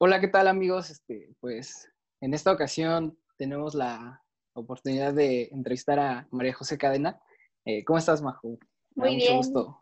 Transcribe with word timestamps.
Hola, 0.00 0.20
¿qué 0.20 0.28
tal 0.28 0.48
amigos? 0.48 0.90
Este, 0.90 1.30
pues 1.40 1.88
en 2.20 2.34
esta 2.34 2.52
ocasión 2.52 3.18
tenemos 3.36 3.74
la 3.74 4.22
oportunidad 4.54 5.14
de 5.14 5.48
entrevistar 5.52 5.98
a 5.98 6.28
María 6.30 6.54
José 6.54 6.78
Cadena. 6.78 7.20
Eh, 7.64 7.84
¿Cómo 7.84 7.98
estás, 7.98 8.22
Majo? 8.22 8.58
Muy 8.94 9.16
bien. 9.16 9.36
Mucho 9.36 9.36
gusto. 9.36 9.80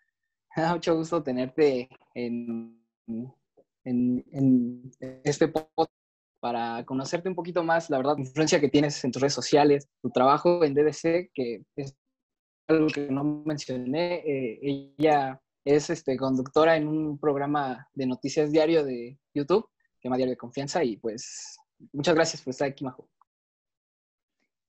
Me 0.56 0.62
da 0.62 0.74
mucho 0.74 0.94
gusto 0.96 1.22
tenerte 1.22 1.88
en, 2.14 2.84
en, 3.84 4.24
en 4.32 4.90
este 5.24 5.48
podcast 5.48 5.92
para 6.40 6.84
conocerte 6.84 7.28
un 7.28 7.34
poquito 7.34 7.64
más, 7.64 7.90
la 7.90 7.96
verdad, 7.96 8.14
la 8.16 8.22
influencia 8.22 8.60
que 8.60 8.68
tienes 8.68 9.02
en 9.04 9.12
tus 9.12 9.20
redes 9.20 9.34
sociales, 9.34 9.88
tu 10.02 10.10
trabajo 10.10 10.64
en 10.64 10.74
DDC, 10.74 11.30
que 11.34 11.64
es 11.76 11.96
algo 12.68 12.86
que 12.88 13.10
no 13.10 13.42
mencioné. 13.44 14.22
Eh, 14.26 14.94
ella 14.98 15.40
es 15.68 15.90
este, 15.90 16.16
conductora 16.16 16.76
en 16.76 16.88
un 16.88 17.18
programa 17.18 17.86
de 17.92 18.06
noticias 18.06 18.50
diario 18.50 18.84
de 18.84 19.18
YouTube, 19.34 19.68
que 20.00 20.08
llama 20.08 20.16
Diario 20.16 20.32
de 20.32 20.38
Confianza, 20.38 20.82
y 20.82 20.96
pues 20.96 21.58
muchas 21.92 22.14
gracias 22.14 22.40
por 22.40 22.52
estar 22.52 22.68
aquí, 22.68 22.84
Majo. 22.84 23.06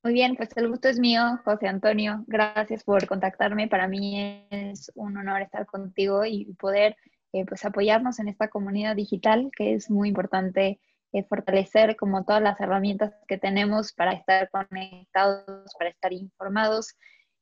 Muy 0.03 0.13
bien, 0.13 0.35
pues 0.35 0.49
el 0.58 0.67
gusto 0.67 0.89
es 0.89 0.99
mío, 0.99 1.22
José 1.45 1.67
Antonio. 1.70 2.25
Gracias 2.27 2.84
por 2.84 3.08
contactarme. 3.08 3.70
Para 3.70 3.88
mí 3.88 4.45
es 4.49 4.91
un 4.95 5.16
honor 5.16 5.41
estar 5.41 5.66
contigo 5.66 6.25
y 6.25 6.53
poder 6.55 6.98
eh, 7.31 7.45
pues 7.45 7.63
apoyarnos 7.63 8.20
en 8.20 8.27
esta 8.27 8.50
comunidad 8.50 8.95
digital, 8.97 9.52
que 9.55 9.75
es 9.75 9.89
muy 9.89 10.09
importante 10.09 10.81
eh, 11.13 11.23
fortalecer 11.23 11.95
como 11.95 12.25
todas 12.25 12.41
las 12.41 12.59
herramientas 12.59 13.13
que 13.27 13.38
tenemos 13.38 13.94
para 13.94 14.11
estar 14.11 14.50
conectados, 14.50 15.73
para 15.77 15.91
estar 15.91 16.11
informados 16.11 16.97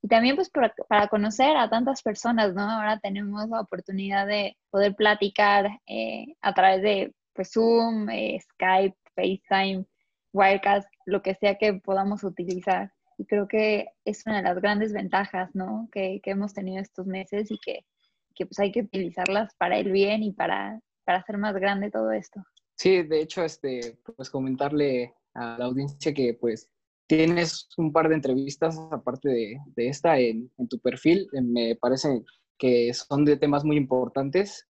y 0.07 0.09
también 0.09 0.37
pues 0.37 0.49
para, 0.49 0.73
para, 0.87 1.09
conocer 1.09 1.57
a 1.57 1.69
tantas 1.69 2.01
personas, 2.01 2.53
¿no? 2.53 2.61
Ahora 2.61 2.97
tenemos 2.97 3.49
la 3.49 3.59
oportunidad 3.59 4.25
de 4.25 4.55
poder 4.69 4.95
platicar 4.95 5.81
eh, 5.85 6.27
a 6.39 6.53
través 6.53 6.81
de 6.81 7.13
pues 7.33 7.51
Zoom, 7.51 8.09
eh, 8.09 8.39
Skype, 8.39 8.95
FaceTime, 9.15 9.85
Wirecast, 10.31 10.87
lo 11.05 11.21
que 11.21 11.35
sea 11.35 11.55
que 11.55 11.73
podamos 11.73 12.23
utilizar. 12.23 12.93
Y 13.17 13.25
creo 13.25 13.49
que 13.49 13.89
es 14.05 14.25
una 14.25 14.37
de 14.37 14.43
las 14.43 14.61
grandes 14.61 14.93
ventajas, 14.93 15.53
¿no? 15.53 15.89
Que, 15.91 16.21
que 16.23 16.31
hemos 16.31 16.53
tenido 16.53 16.81
estos 16.81 17.05
meses 17.05 17.51
y 17.51 17.57
que, 17.57 17.85
que, 18.33 18.45
pues 18.45 18.59
hay 18.59 18.71
que 18.71 18.83
utilizarlas 18.83 19.53
para 19.55 19.77
el 19.77 19.91
bien 19.91 20.23
y 20.23 20.31
para, 20.31 20.79
para 21.03 21.17
hacer 21.17 21.37
más 21.37 21.53
grande 21.55 21.91
todo 21.91 22.13
esto. 22.13 22.41
Sí, 22.77 23.03
de 23.03 23.19
hecho, 23.23 23.43
este, 23.43 23.97
pues 24.15 24.29
comentarle 24.29 25.15
a 25.33 25.57
la 25.57 25.65
audiencia 25.65 26.13
que 26.13 26.33
pues 26.33 26.69
tienes 27.07 27.69
un 27.77 27.91
par 27.91 28.09
de 28.09 28.15
entrevistas 28.15 28.77
aparte 28.91 29.29
de, 29.29 29.57
de 29.75 29.87
esta 29.87 30.19
en, 30.19 30.51
tu 30.69 30.79
perfil. 30.79 31.27
Eh, 31.33 31.41
me 31.41 31.75
parece 31.75 32.23
que 32.57 32.93
son 32.93 33.25
de 33.25 33.37
temas 33.37 33.63
muy 33.63 33.77
importantes. 33.77 34.67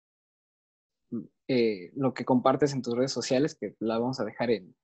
Eh, 1.47 1.91
lo 1.95 2.13
que 2.13 2.25
compartes 2.25 2.73
en 2.73 2.81
tus 2.81 2.95
redes 2.95 3.11
sociales, 3.11 3.55
que 3.55 3.75
la 3.79 3.99
vamos 3.99 4.19
a 4.19 4.25
dejar 4.25 4.51
en, 4.51 4.75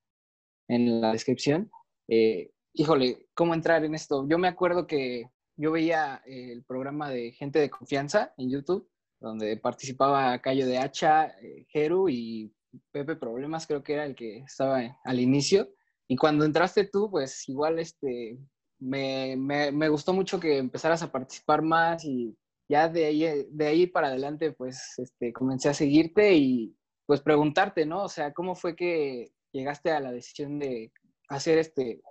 en 0.67 1.01
la 1.01 1.11
descripción. 1.11 1.71
Eh, 2.07 2.51
híjole, 2.73 3.27
¿cómo 3.33 3.53
entrar 3.53 3.83
en 3.83 3.95
esto? 3.95 4.27
Yo 4.29 4.37
me 4.37 4.47
acuerdo 4.47 4.87
que 4.87 5.29
yo 5.57 5.71
veía 5.71 6.21
el 6.25 6.63
programa 6.63 7.09
de 7.09 7.33
Gente 7.33 7.59
de 7.59 7.69
Confianza 7.69 8.33
en 8.37 8.49
YouTube, 8.49 8.89
donde 9.19 9.57
participaba 9.57 10.39
Cayo 10.39 10.65
de 10.65 10.77
Hacha, 10.77 11.35
Jeru 11.67 12.09
y 12.09 12.53
Pepe 12.91 13.15
Problemas, 13.15 13.67
creo 13.67 13.83
que 13.83 13.93
era 13.93 14.05
el 14.05 14.15
que 14.15 14.39
estaba 14.39 14.99
al 15.03 15.19
inicio. 15.19 15.69
Y 16.11 16.17
cuando 16.17 16.43
entraste 16.43 16.83
tú, 16.83 17.09
pues 17.09 17.47
igual 17.47 17.79
este, 17.79 18.37
me, 18.79 19.37
me, 19.37 19.87
gustó 19.87 20.11
mucho 20.11 20.41
que 20.41 20.57
empezaras 20.57 21.01
a 21.01 21.09
participar 21.09 21.61
más 21.61 22.03
y 22.03 22.35
ya 22.67 22.89
de 22.89 23.05
ahí, 23.05 23.47
de 23.49 23.67
ahí 23.67 23.87
para 23.87 24.07
adelante, 24.07 24.51
pues 24.51 24.95
este, 24.97 25.31
comencé 25.31 25.69
a 25.69 25.73
seguirte 25.73 26.33
y 26.33 26.75
pues 27.05 27.21
preguntarte, 27.21 27.85
¿no? 27.85 28.03
O 28.03 28.09
sea, 28.09 28.33
¿cómo 28.33 28.55
fue 28.55 28.75
que 28.75 29.31
llegaste 29.53 29.89
a 29.89 30.01
la 30.01 30.11
decisión 30.11 30.59
de 30.59 30.91
hacer 31.29 31.57
este, 31.57 32.01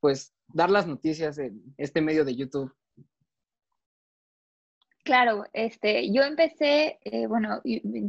pues 0.00 0.32
dar 0.48 0.70
las 0.70 0.86
noticias 0.86 1.36
en 1.36 1.62
este 1.76 2.00
medio 2.00 2.24
de 2.24 2.36
YouTube? 2.36 2.74
Claro, 5.02 5.44
este, 5.52 6.10
yo 6.10 6.22
empecé, 6.22 6.98
eh, 7.04 7.26
bueno, 7.26 7.60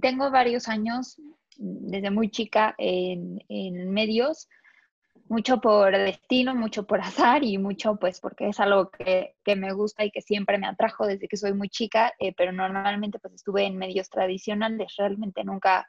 tengo 0.02 0.32
varios 0.32 0.70
años 0.70 1.20
desde 1.58 2.10
muy 2.10 2.32
chica 2.32 2.74
en, 2.78 3.44
en 3.50 3.92
medios 3.92 4.48
mucho 5.28 5.60
por 5.60 5.92
destino, 5.92 6.56
mucho 6.56 6.86
por 6.86 7.02
azar 7.02 7.44
y 7.44 7.58
mucho 7.58 7.96
pues 7.96 8.20
porque 8.20 8.50
es 8.50 8.60
algo 8.60 8.90
que, 8.92 9.36
que 9.44 9.56
me 9.56 9.74
gusta 9.74 10.06
y 10.06 10.12
que 10.12 10.22
siempre 10.22 10.58
me 10.58 10.68
atrajo 10.68 11.08
desde 11.08 11.28
que 11.28 11.38
soy 11.38 11.54
muy 11.54 11.70
chica, 11.70 12.14
eh, 12.20 12.34
pero 12.36 12.52
normalmente 12.52 13.20
pues 13.20 13.34
estuve 13.34 13.66
en 13.66 13.78
medios 13.78 14.10
tradicionales, 14.10 14.94
realmente 14.98 15.44
nunca, 15.44 15.88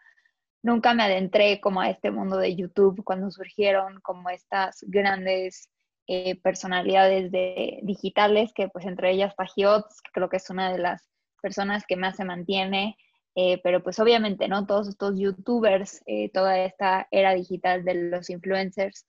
nunca 0.63 0.95
me 0.95 1.03
adentré 1.03 1.61
como 1.61 1.81
a 1.81 1.91
este 1.91 2.11
mundo 2.11 2.39
de 2.39 2.57
YouTube 2.57 3.05
cuando 3.05 3.31
surgieron 3.31 4.01
como 4.01 4.31
estas 4.31 4.79
grandes 4.87 5.71
eh, 6.07 6.41
personalidades 6.41 7.31
de, 7.31 7.81
digitales, 7.83 8.53
que 8.55 8.69
pues 8.69 8.87
entre 8.87 9.11
ellas 9.11 9.35
Pagiots, 9.35 10.01
que 10.03 10.13
creo 10.13 10.31
que 10.31 10.39
es 10.39 10.49
una 10.49 10.73
de 10.73 10.79
las 10.79 11.11
personas 11.43 11.85
que 11.87 11.97
más 11.97 12.17
se 12.17 12.25
mantiene, 12.25 12.97
eh, 13.35 13.61
pero 13.63 13.83
pues 13.83 13.99
obviamente, 13.99 14.49
¿no? 14.49 14.67
Todos 14.67 14.89
estos 14.89 15.19
youtubers, 15.19 16.03
toda 16.33 16.59
esta 16.61 17.07
era 17.11 17.35
digital 17.35 17.85
de 17.85 17.95
los 17.95 18.31
influencers, 18.31 19.05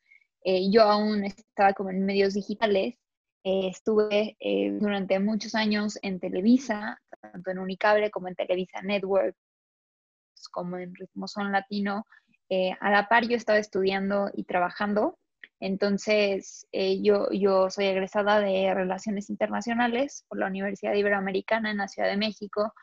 eh, 0.49 0.71
yo 0.71 0.83
aún 0.83 1.25
estaba 1.25 1.73
como 1.73 1.89
en 1.89 2.05
medios 2.05 2.33
digitales, 2.33 2.95
eh, 3.43 3.67
estuve 3.67 4.37
eh, 4.39 4.71
durante 4.79 5.19
muchos 5.19 5.55
años 5.55 5.99
en 6.01 6.21
Televisa, 6.21 7.01
tanto 7.21 7.51
en 7.51 7.59
Unicable 7.59 8.09
como 8.11 8.29
en 8.29 8.35
Televisa 8.35 8.81
Network, 8.81 9.35
como 10.53 10.77
en 10.77 10.95
Ritmo 10.95 11.27
Son 11.27 11.51
Latino. 11.51 12.05
a 12.79 12.91
la 12.91 13.09
par 13.09 13.27
yo 13.27 13.35
estaba 13.35 13.59
estudiando 13.59 14.31
y 14.33 14.45
trabajando, 14.45 15.19
entonces 15.59 16.65
yo, 16.71 17.29
yo 17.31 17.69
soy 17.69 17.87
egresada 17.87 18.39
de 18.39 18.73
Relaciones 18.73 19.29
Internacionales 19.29 20.23
por 20.29 20.39
la 20.39 20.47
Universidad 20.47 20.93
Iberoamericana 20.93 21.71
en 21.71 21.77
la 21.77 21.89
Ciudad 21.89 22.07
de 22.07 22.15
México. 22.15 22.73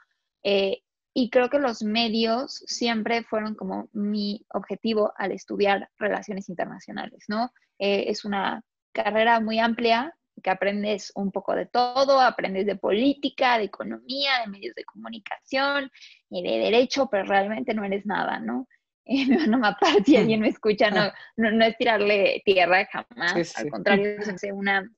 Y 1.16 1.30
creo 1.30 1.48
que 1.48 1.60
los 1.60 1.82
medios 1.82 2.64
siempre 2.66 3.22
fueron 3.22 3.54
como 3.54 3.88
mi 3.92 4.44
objetivo 4.52 5.12
al 5.16 5.30
estudiar 5.30 5.88
relaciones 5.96 6.48
internacionales, 6.48 7.24
¿no? 7.28 7.52
Eh, 7.78 8.06
es 8.08 8.24
una 8.24 8.62
carrera 8.92 9.38
muy 9.38 9.60
amplia 9.60 10.12
que 10.42 10.50
aprendes 10.50 11.12
un 11.14 11.30
poco 11.30 11.54
de 11.54 11.66
todo, 11.66 12.20
aprendes 12.20 12.66
de 12.66 12.76
política, 12.76 13.58
de 13.58 13.64
economía, 13.64 14.40
de 14.40 14.50
medios 14.50 14.74
de 14.74 14.84
comunicación 14.84 15.90
y 16.28 16.42
de 16.42 16.58
derecho, 16.58 17.08
pero 17.08 17.24
realmente 17.24 17.74
no 17.74 17.84
eres 17.84 18.04
nada, 18.06 18.38
¿no? 18.40 18.68
Eh, 19.06 19.26
me 19.28 19.36
van 19.36 19.52
a 19.52 19.58
matar 19.58 20.02
si 20.02 20.16
alguien 20.16 20.40
me 20.40 20.48
escucha, 20.48 20.90
no, 20.90 21.12
no, 21.36 21.50
no 21.50 21.66
es 21.66 21.76
tirarle 21.76 22.40
tierra 22.42 22.88
jamás, 22.90 23.34
sí, 23.34 23.44
sí. 23.44 23.52
al 23.56 23.68
contrario, 23.68 24.16
es 24.18 24.42
una, 24.50 24.90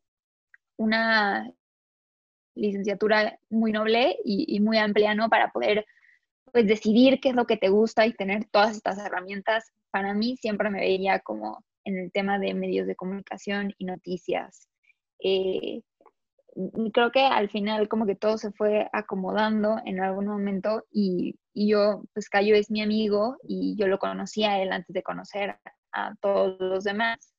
una 0.76 1.50
licenciatura 2.54 3.36
muy 3.50 3.72
noble 3.72 4.16
y, 4.24 4.44
y 4.54 4.60
muy 4.60 4.78
amplia, 4.78 5.12
¿no? 5.16 5.28
Para 5.28 5.50
poder 5.50 5.84
pues 6.56 6.66
decidir 6.66 7.20
qué 7.20 7.28
es 7.28 7.34
lo 7.34 7.46
que 7.46 7.58
te 7.58 7.68
gusta 7.68 8.06
y 8.06 8.14
tener 8.14 8.46
todas 8.46 8.74
estas 8.74 8.96
herramientas, 8.96 9.70
para 9.90 10.14
mí 10.14 10.38
siempre 10.38 10.70
me 10.70 10.80
veía 10.80 11.20
como 11.20 11.62
en 11.84 11.98
el 11.98 12.10
tema 12.10 12.38
de 12.38 12.54
medios 12.54 12.86
de 12.86 12.96
comunicación 12.96 13.74
y 13.76 13.84
noticias. 13.84 14.66
Eh, 15.22 15.82
creo 16.94 17.12
que 17.12 17.20
al 17.20 17.50
final 17.50 17.90
como 17.90 18.06
que 18.06 18.14
todo 18.14 18.38
se 18.38 18.52
fue 18.52 18.88
acomodando 18.94 19.76
en 19.84 20.00
algún 20.00 20.28
momento 20.28 20.86
y, 20.90 21.34
yo, 21.52 22.04
pues 22.14 22.30
Cayo 22.30 22.54
es 22.54 22.70
mi 22.70 22.80
amigo 22.80 23.36
y 23.46 23.76
yo 23.78 23.86
lo 23.86 23.98
conocí 23.98 24.44
a 24.44 24.58
él 24.62 24.72
antes 24.72 24.94
de 24.94 25.02
conocer 25.02 25.58
a 25.92 26.14
todos 26.22 26.58
los 26.58 26.84
demás. 26.84 27.34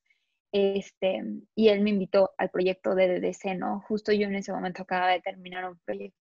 Este, 0.51 1.23
y 1.55 1.69
él 1.69 1.81
me 1.81 1.89
invitó 1.89 2.35
al 2.37 2.51
proyecto 2.51 2.93
de 2.93 3.19
DDC, 3.19 3.57
¿no? 3.57 3.81
Justo 3.87 4.11
yo 4.11 4.27
en 4.27 4.35
ese 4.35 4.51
momento 4.51 4.83
acababa 4.83 5.13
de 5.13 5.21
terminar 5.21 5.67
un 5.67 5.79
proyecto 5.79 6.19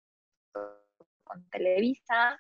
con 1.25 1.45
Televisa, 1.51 2.39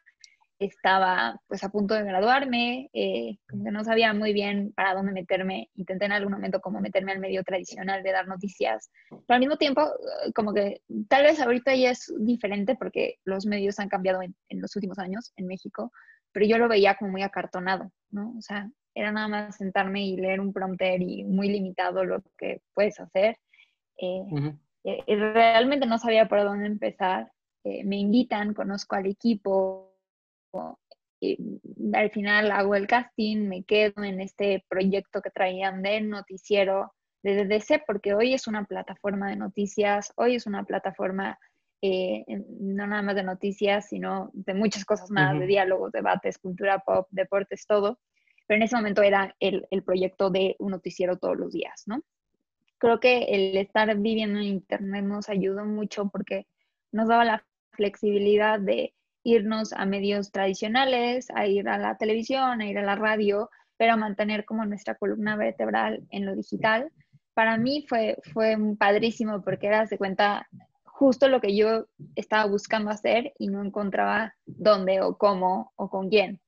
estaba 0.58 1.40
pues 1.48 1.64
a 1.64 1.68
punto 1.68 1.94
de 1.94 2.04
graduarme, 2.04 2.88
eh, 2.92 3.38
como 3.48 3.64
que 3.64 3.70
no 3.70 3.84
sabía 3.84 4.12
muy 4.14 4.32
bien 4.32 4.72
para 4.74 4.94
dónde 4.94 5.12
meterme, 5.12 5.70
intenté 5.74 6.04
en 6.06 6.12
algún 6.12 6.32
momento 6.32 6.60
como 6.60 6.80
meterme 6.80 7.12
al 7.12 7.18
medio 7.18 7.42
tradicional 7.42 8.02
de 8.02 8.12
dar 8.12 8.28
noticias, 8.28 8.90
pero 9.10 9.24
al 9.28 9.40
mismo 9.40 9.56
tiempo 9.56 9.82
eh, 9.82 10.32
como 10.32 10.52
que 10.52 10.82
tal 11.08 11.24
vez 11.24 11.40
ahorita 11.40 11.74
ya 11.74 11.90
es 11.90 12.12
diferente 12.20 12.76
porque 12.76 13.16
los 13.24 13.46
medios 13.46 13.78
han 13.78 13.88
cambiado 13.88 14.22
en, 14.22 14.34
en 14.48 14.60
los 14.60 14.74
últimos 14.76 14.98
años 14.98 15.32
en 15.36 15.46
México, 15.46 15.92
pero 16.32 16.46
yo 16.46 16.58
lo 16.58 16.68
veía 16.68 16.96
como 16.96 17.12
muy 17.12 17.22
acartonado, 17.22 17.92
¿no? 18.10 18.34
O 18.36 18.42
sea, 18.42 18.68
era 18.94 19.12
nada 19.12 19.28
más 19.28 19.56
sentarme 19.56 20.06
y 20.06 20.16
leer 20.16 20.40
un 20.40 20.52
prompter 20.52 21.02
y 21.02 21.24
muy 21.24 21.48
limitado 21.48 22.04
lo 22.04 22.22
que 22.38 22.62
puedes 22.74 22.98
hacer. 23.00 23.36
Eh, 23.96 24.22
uh 24.30 24.38
-huh. 24.38 24.58
eh, 24.84 25.16
realmente 25.16 25.86
no 25.86 25.98
sabía 25.98 26.28
por 26.28 26.42
dónde 26.42 26.66
empezar. 26.66 27.30
Eh, 27.64 27.82
me 27.84 27.96
invitan, 27.96 28.54
conozco 28.54 28.94
al 28.96 29.06
equipo, 29.06 29.93
y 31.20 31.38
al 31.94 32.10
final 32.10 32.50
hago 32.50 32.74
el 32.74 32.86
casting, 32.86 33.48
me 33.48 33.64
quedo 33.64 34.04
en 34.04 34.20
este 34.20 34.64
proyecto 34.68 35.22
que 35.22 35.30
traían 35.30 35.82
de 35.82 36.00
noticiero 36.00 36.92
de 37.22 37.44
DDC, 37.44 37.84
porque 37.86 38.14
hoy 38.14 38.34
es 38.34 38.46
una 38.46 38.64
plataforma 38.64 39.30
de 39.30 39.36
noticias, 39.36 40.12
hoy 40.16 40.34
es 40.34 40.46
una 40.46 40.64
plataforma 40.64 41.38
eh, 41.86 42.24
no 42.60 42.86
nada 42.86 43.02
más 43.02 43.14
de 43.14 43.22
noticias, 43.22 43.88
sino 43.88 44.30
de 44.32 44.54
muchas 44.54 44.84
cosas 44.84 45.10
más, 45.10 45.32
uh 45.32 45.36
-huh. 45.36 45.40
de 45.40 45.46
diálogos, 45.46 45.92
debates, 45.92 46.38
cultura 46.38 46.78
pop, 46.78 47.06
deportes, 47.10 47.66
todo. 47.66 47.98
pero 48.46 48.56
en 48.56 48.62
ese 48.62 48.76
momento 48.76 49.02
era 49.02 49.34
el, 49.40 49.66
el 49.70 49.82
proyecto 49.82 50.30
de 50.30 50.56
un 50.58 50.70
noticiero 50.70 51.16
todos 51.18 51.36
los 51.36 51.52
días, 51.52 51.82
¿no? 51.86 52.02
Creo 52.78 53.00
que 53.00 53.24
el 53.24 53.56
estar 53.56 53.94
viviendo 53.96 54.38
en 54.38 54.46
Internet 54.46 55.04
nos 55.04 55.28
ayudó 55.30 55.64
mucho 55.64 56.08
porque 56.10 56.46
nos 56.92 57.08
daba 57.08 57.24
la 57.24 57.46
flexibilidad 57.72 58.60
de 58.60 58.94
irnos 59.24 59.72
a 59.72 59.86
medios 59.86 60.30
tradicionales, 60.30 61.28
a 61.34 61.46
ir 61.46 61.68
a 61.68 61.78
la 61.78 61.96
televisión, 61.96 62.60
a 62.60 62.66
ir 62.66 62.78
a 62.78 62.82
la 62.82 62.94
radio, 62.94 63.50
pero 63.76 63.96
mantener 63.96 64.44
como 64.44 64.64
nuestra 64.64 64.94
columna 64.94 65.36
vertebral 65.36 66.06
en 66.10 66.26
lo 66.26 66.36
digital. 66.36 66.92
Para 67.32 67.56
mí 67.56 67.84
fue, 67.88 68.18
fue 68.32 68.56
padrísimo 68.78 69.42
porque 69.42 69.66
era, 69.66 69.86
de 69.86 69.98
cuenta, 69.98 70.46
justo 70.84 71.28
lo 71.28 71.40
que 71.40 71.56
yo 71.56 71.86
estaba 72.14 72.44
buscando 72.46 72.90
hacer 72.90 73.32
y 73.38 73.48
no 73.48 73.64
encontraba 73.64 74.34
dónde 74.46 75.00
o 75.00 75.16
cómo 75.16 75.72
o 75.74 75.88
con 75.88 76.08
quién. 76.08 76.40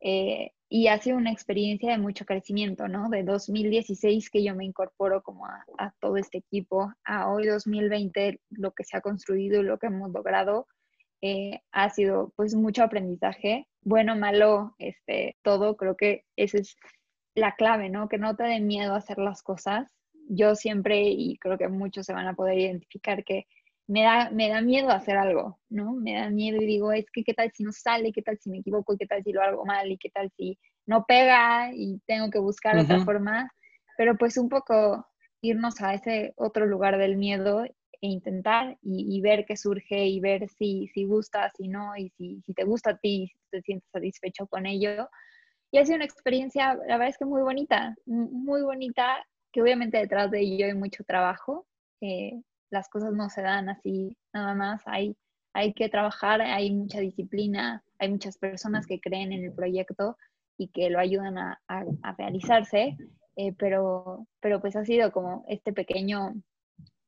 Eh, 0.00 0.52
y 0.68 0.88
ha 0.88 0.98
sido 0.98 1.16
una 1.16 1.32
experiencia 1.32 1.90
de 1.90 1.98
mucho 1.98 2.24
crecimiento, 2.24 2.88
¿no? 2.88 3.08
De 3.08 3.22
2016 3.22 4.30
que 4.30 4.42
yo 4.42 4.54
me 4.54 4.64
incorporo 4.64 5.22
como 5.22 5.46
a, 5.46 5.64
a, 5.78 5.92
todo 6.00 6.16
este 6.16 6.38
equipo, 6.38 6.92
a 7.04 7.30
hoy 7.30 7.46
2020 7.46 8.40
lo 8.50 8.72
que 8.72 8.84
se 8.84 8.96
ha 8.96 9.00
construido 9.00 9.60
y 9.60 9.64
lo 9.64 9.78
que 9.78 9.88
hemos 9.88 10.10
logrado 10.10 10.66
eh, 11.22 11.60
ha 11.72 11.90
sido 11.90 12.32
pues 12.36 12.54
mucho 12.54 12.82
aprendizaje, 12.82 13.66
bueno, 13.82 14.16
malo, 14.16 14.74
este, 14.78 15.36
todo, 15.42 15.76
creo 15.76 15.96
que 15.96 16.24
esa 16.36 16.58
es 16.58 16.76
la 17.34 17.54
clave, 17.54 17.88
¿no? 17.88 18.08
Que 18.08 18.18
no 18.18 18.34
te 18.34 18.44
dé 18.44 18.60
miedo 18.60 18.94
a 18.94 18.98
hacer 18.98 19.18
las 19.18 19.42
cosas. 19.42 19.92
Yo 20.28 20.56
siempre, 20.56 21.02
y 21.02 21.38
creo 21.38 21.56
que 21.56 21.68
muchos 21.68 22.06
se 22.06 22.12
van 22.12 22.26
a 22.26 22.34
poder 22.34 22.58
identificar 22.58 23.22
que 23.24 23.46
me 23.86 24.02
da, 24.02 24.30
me 24.30 24.48
da 24.48 24.60
miedo 24.60 24.90
hacer 24.90 25.16
algo, 25.16 25.60
¿no? 25.68 25.92
Me 25.92 26.14
da 26.14 26.30
miedo 26.30 26.60
y 26.60 26.66
digo, 26.66 26.92
es 26.92 27.06
que 27.12 27.22
qué 27.22 27.34
tal 27.34 27.52
si 27.52 27.62
no 27.62 27.72
sale, 27.72 28.12
qué 28.12 28.22
tal 28.22 28.38
si 28.38 28.50
me 28.50 28.58
equivoco, 28.58 28.94
y 28.94 28.96
qué 28.98 29.06
tal 29.06 29.22
si 29.22 29.32
lo 29.32 29.42
hago 29.42 29.64
mal, 29.64 29.90
y 29.90 29.98
qué 29.98 30.10
tal 30.10 30.30
si 30.36 30.58
no 30.86 31.04
pega 31.04 31.70
y 31.72 32.00
tengo 32.06 32.30
que 32.30 32.38
buscar 32.38 32.76
otra 32.78 33.04
forma. 33.04 33.50
Pero 33.96 34.16
pues 34.16 34.36
un 34.36 34.48
poco 34.48 35.06
irnos 35.40 35.80
a 35.80 35.94
ese 35.94 36.32
otro 36.36 36.66
lugar 36.66 36.98
del 36.98 37.16
miedo 37.16 37.64
e 38.00 38.08
intentar 38.08 38.76
y, 38.82 39.20
ver 39.20 39.44
qué 39.46 39.56
surge 39.56 40.06
y 40.06 40.20
ver 40.20 40.48
si, 40.48 40.88
si 40.88 41.04
gusta, 41.04 41.50
si 41.56 41.68
no, 41.68 41.96
y 41.96 42.10
si, 42.10 42.40
si 42.42 42.54
te 42.54 42.64
gusta 42.64 42.90
a 42.90 42.98
ti, 42.98 43.28
si 43.28 43.38
te 43.50 43.62
sientes 43.62 43.90
satisfecho 43.90 44.46
con 44.46 44.66
ello. 44.66 45.08
Y 45.70 45.78
ha 45.78 45.84
sido 45.84 45.96
una 45.96 46.04
experiencia, 46.04 46.74
la 46.74 46.96
verdad 46.96 47.08
es 47.08 47.18
que 47.18 47.24
muy 47.24 47.42
bonita, 47.42 47.94
muy 48.06 48.62
bonita, 48.62 49.24
que 49.52 49.62
obviamente 49.62 49.98
detrás 49.98 50.30
de 50.30 50.40
ello 50.40 50.66
hay 50.66 50.74
mucho 50.74 51.04
trabajo. 51.04 51.66
Eh, 52.00 52.40
las 52.70 52.88
cosas 52.88 53.12
no 53.12 53.30
se 53.30 53.42
dan 53.42 53.68
así 53.68 54.16
nada 54.32 54.54
más, 54.54 54.82
hay, 54.86 55.16
hay 55.54 55.72
que 55.72 55.88
trabajar, 55.88 56.40
hay 56.40 56.72
mucha 56.72 57.00
disciplina, 57.00 57.82
hay 57.98 58.10
muchas 58.10 58.36
personas 58.38 58.86
que 58.86 59.00
creen 59.00 59.32
en 59.32 59.44
el 59.44 59.52
proyecto 59.52 60.16
y 60.58 60.68
que 60.68 60.90
lo 60.90 60.98
ayudan 60.98 61.38
a, 61.38 61.60
a, 61.68 62.12
realizarse, 62.16 62.96
eh, 63.36 63.52
pero, 63.58 64.26
pero 64.40 64.60
pues 64.60 64.76
ha 64.76 64.84
sido 64.84 65.12
como 65.12 65.44
este 65.48 65.72
pequeño 65.72 66.34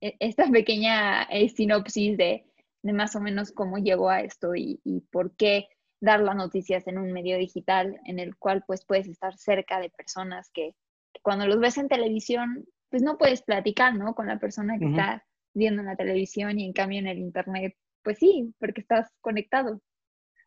esta 0.00 0.48
pequeña 0.50 1.24
eh, 1.24 1.48
sinopsis 1.48 2.16
de, 2.16 2.44
de, 2.82 2.92
más 2.92 3.16
o 3.16 3.20
menos 3.20 3.52
cómo 3.52 3.78
llegó 3.78 4.10
a 4.10 4.20
esto 4.20 4.54
y, 4.54 4.80
y, 4.84 5.00
por 5.00 5.34
qué 5.36 5.68
dar 6.00 6.20
las 6.20 6.36
noticias 6.36 6.86
en 6.86 6.98
un 6.98 7.12
medio 7.12 7.36
digital 7.38 8.00
en 8.04 8.18
el 8.18 8.36
cual 8.36 8.62
pues 8.66 8.84
puedes 8.84 9.08
estar 9.08 9.36
cerca 9.36 9.80
de 9.80 9.90
personas 9.90 10.50
que, 10.52 10.74
cuando 11.22 11.46
los 11.46 11.58
ves 11.58 11.78
en 11.78 11.88
televisión 11.88 12.66
pues 12.90 13.02
no 13.02 13.18
puedes 13.18 13.42
platicar, 13.42 13.94
¿no? 13.94 14.14
Con 14.14 14.28
la 14.28 14.38
persona 14.38 14.78
que 14.78 14.86
está 14.86 15.26
viendo 15.54 15.82
en 15.82 15.86
la 15.86 15.96
televisión 15.96 16.58
y 16.58 16.64
en 16.64 16.72
cambio 16.72 17.00
en 17.00 17.06
el 17.06 17.18
internet 17.18 17.76
pues 18.02 18.18
sí, 18.18 18.54
porque 18.58 18.80
estás 18.80 19.10
conectado. 19.20 19.80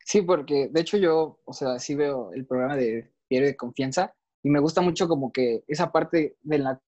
Sí, 0.04 0.22
porque 0.22 0.68
de 0.68 0.80
hecho 0.80 0.96
yo, 0.96 1.38
o 1.44 1.52
sea, 1.52 1.78
sí 1.78 1.94
veo 1.94 2.32
el 2.32 2.44
programa 2.46 2.76
de 2.76 3.12
Diario 3.30 3.48
de 3.48 3.56
Confianza 3.56 4.14
y 4.42 4.50
me 4.50 4.58
gusta 4.58 4.80
mucho 4.80 5.06
como 5.06 5.30
que 5.30 5.62
esa 5.68 5.92
parte 5.92 6.36
de 6.42 6.58
la 6.58 6.80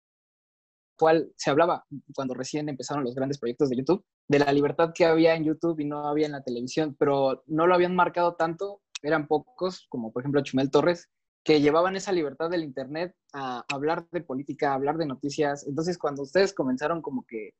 cual 0.97 1.33
se 1.37 1.51
hablaba 1.51 1.85
cuando 2.15 2.35
recién 2.35 2.69
empezaron 2.69 3.05
los 3.05 3.15
grandes 3.15 3.39
proyectos 3.39 3.71
de 3.71 3.77
YouTube, 3.77 4.05
de 4.29 4.39
la 4.39 4.53
libertad 4.53 4.93
que 4.95 5.05
había 5.05 5.35
en 5.35 5.45
YouTube 5.45 5.81
y 5.81 5.85
no 5.85 6.09
había 6.09 6.27
en 6.27 6.33
la 6.33 6.43
televisión, 6.43 6.97
pero 6.99 7.43
no 7.47 7.67
lo 7.67 7.75
habían 7.75 7.95
marcado 7.95 8.35
tanto, 8.37 8.81
eran 9.03 9.27
pocos, 9.27 9.87
como 9.89 10.13
por 10.13 10.23
ejemplo 10.23 10.43
Chumel 10.43 10.71
Torres, 10.71 11.11
que 11.45 11.61
llevaban 11.61 11.95
esa 11.95 12.13
libertad 12.13 12.49
del 12.49 12.65
Internet 12.65 13.15
a 13.35 13.65
hablar 13.71 14.09
de 14.11 14.23
política, 14.23 14.71
a 14.71 14.75
hablar 14.75 14.97
de 14.97 15.07
noticias. 15.07 15.67
Entonces, 15.69 15.99
cuando 15.99 16.23
ustedes 16.23 16.55
comenzaron 16.55 17.03
como 17.03 17.27
que 17.27 17.51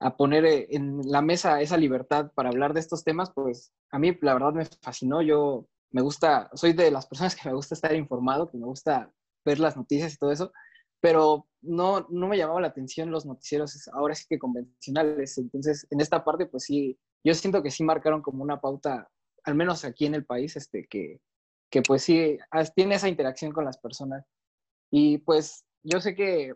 a 0.00 0.16
poner 0.16 0.46
eh, 0.46 0.66
en 0.70 1.00
la 1.04 1.20
mesa 1.20 1.60
esa 1.60 1.76
libertad 1.76 2.32
para 2.34 2.48
hablar 2.48 2.72
de 2.72 2.80
estos 2.80 3.04
temas, 3.04 3.30
pues 3.34 3.72
a 3.90 3.98
mí 3.98 4.16
la 4.22 4.32
verdad 4.32 4.52
me 4.54 4.64
fascinó. 4.64 5.20
Yo 5.20 5.66
me 5.90 6.00
gusta, 6.00 6.48
soy 6.54 6.72
de 6.72 6.90
las 6.90 7.06
personas 7.06 7.36
que 7.36 7.48
me 7.48 7.54
gusta 7.54 7.74
estar 7.74 7.94
informado, 7.94 8.48
que 8.50 8.56
me 8.56 8.64
gusta 8.64 9.12
ver 9.44 9.58
las 9.60 9.76
noticias 9.76 10.14
y 10.14 10.16
todo 10.16 10.32
eso 10.32 10.50
pero 11.00 11.46
no, 11.60 12.06
no 12.10 12.28
me 12.28 12.36
llamaba 12.36 12.60
la 12.60 12.68
atención 12.68 13.10
los 13.10 13.26
noticieros 13.26 13.88
ahora 13.92 14.14
sí 14.14 14.24
que 14.28 14.38
convencionales. 14.38 15.38
Entonces, 15.38 15.86
en 15.90 16.00
esta 16.00 16.24
parte, 16.24 16.46
pues 16.46 16.64
sí, 16.64 16.98
yo 17.24 17.34
siento 17.34 17.62
que 17.62 17.70
sí 17.70 17.84
marcaron 17.84 18.22
como 18.22 18.42
una 18.42 18.60
pauta, 18.60 19.08
al 19.44 19.54
menos 19.54 19.84
aquí 19.84 20.06
en 20.06 20.14
el 20.14 20.24
país, 20.24 20.56
este, 20.56 20.86
que, 20.88 21.20
que 21.70 21.82
pues 21.82 22.02
sí, 22.02 22.38
tiene 22.74 22.96
esa 22.96 23.08
interacción 23.08 23.52
con 23.52 23.64
las 23.64 23.78
personas. 23.78 24.24
Y 24.90 25.18
pues 25.18 25.64
yo 25.82 26.00
sé 26.00 26.14
que 26.14 26.54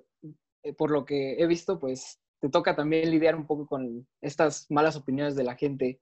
eh, 0.62 0.72
por 0.72 0.90
lo 0.90 1.04
que 1.04 1.34
he 1.34 1.46
visto, 1.46 1.78
pues 1.78 2.20
te 2.40 2.48
toca 2.48 2.74
también 2.74 3.10
lidiar 3.10 3.36
un 3.36 3.46
poco 3.46 3.66
con 3.66 4.06
estas 4.20 4.66
malas 4.70 4.96
opiniones 4.96 5.36
de 5.36 5.44
la 5.44 5.56
gente. 5.56 6.00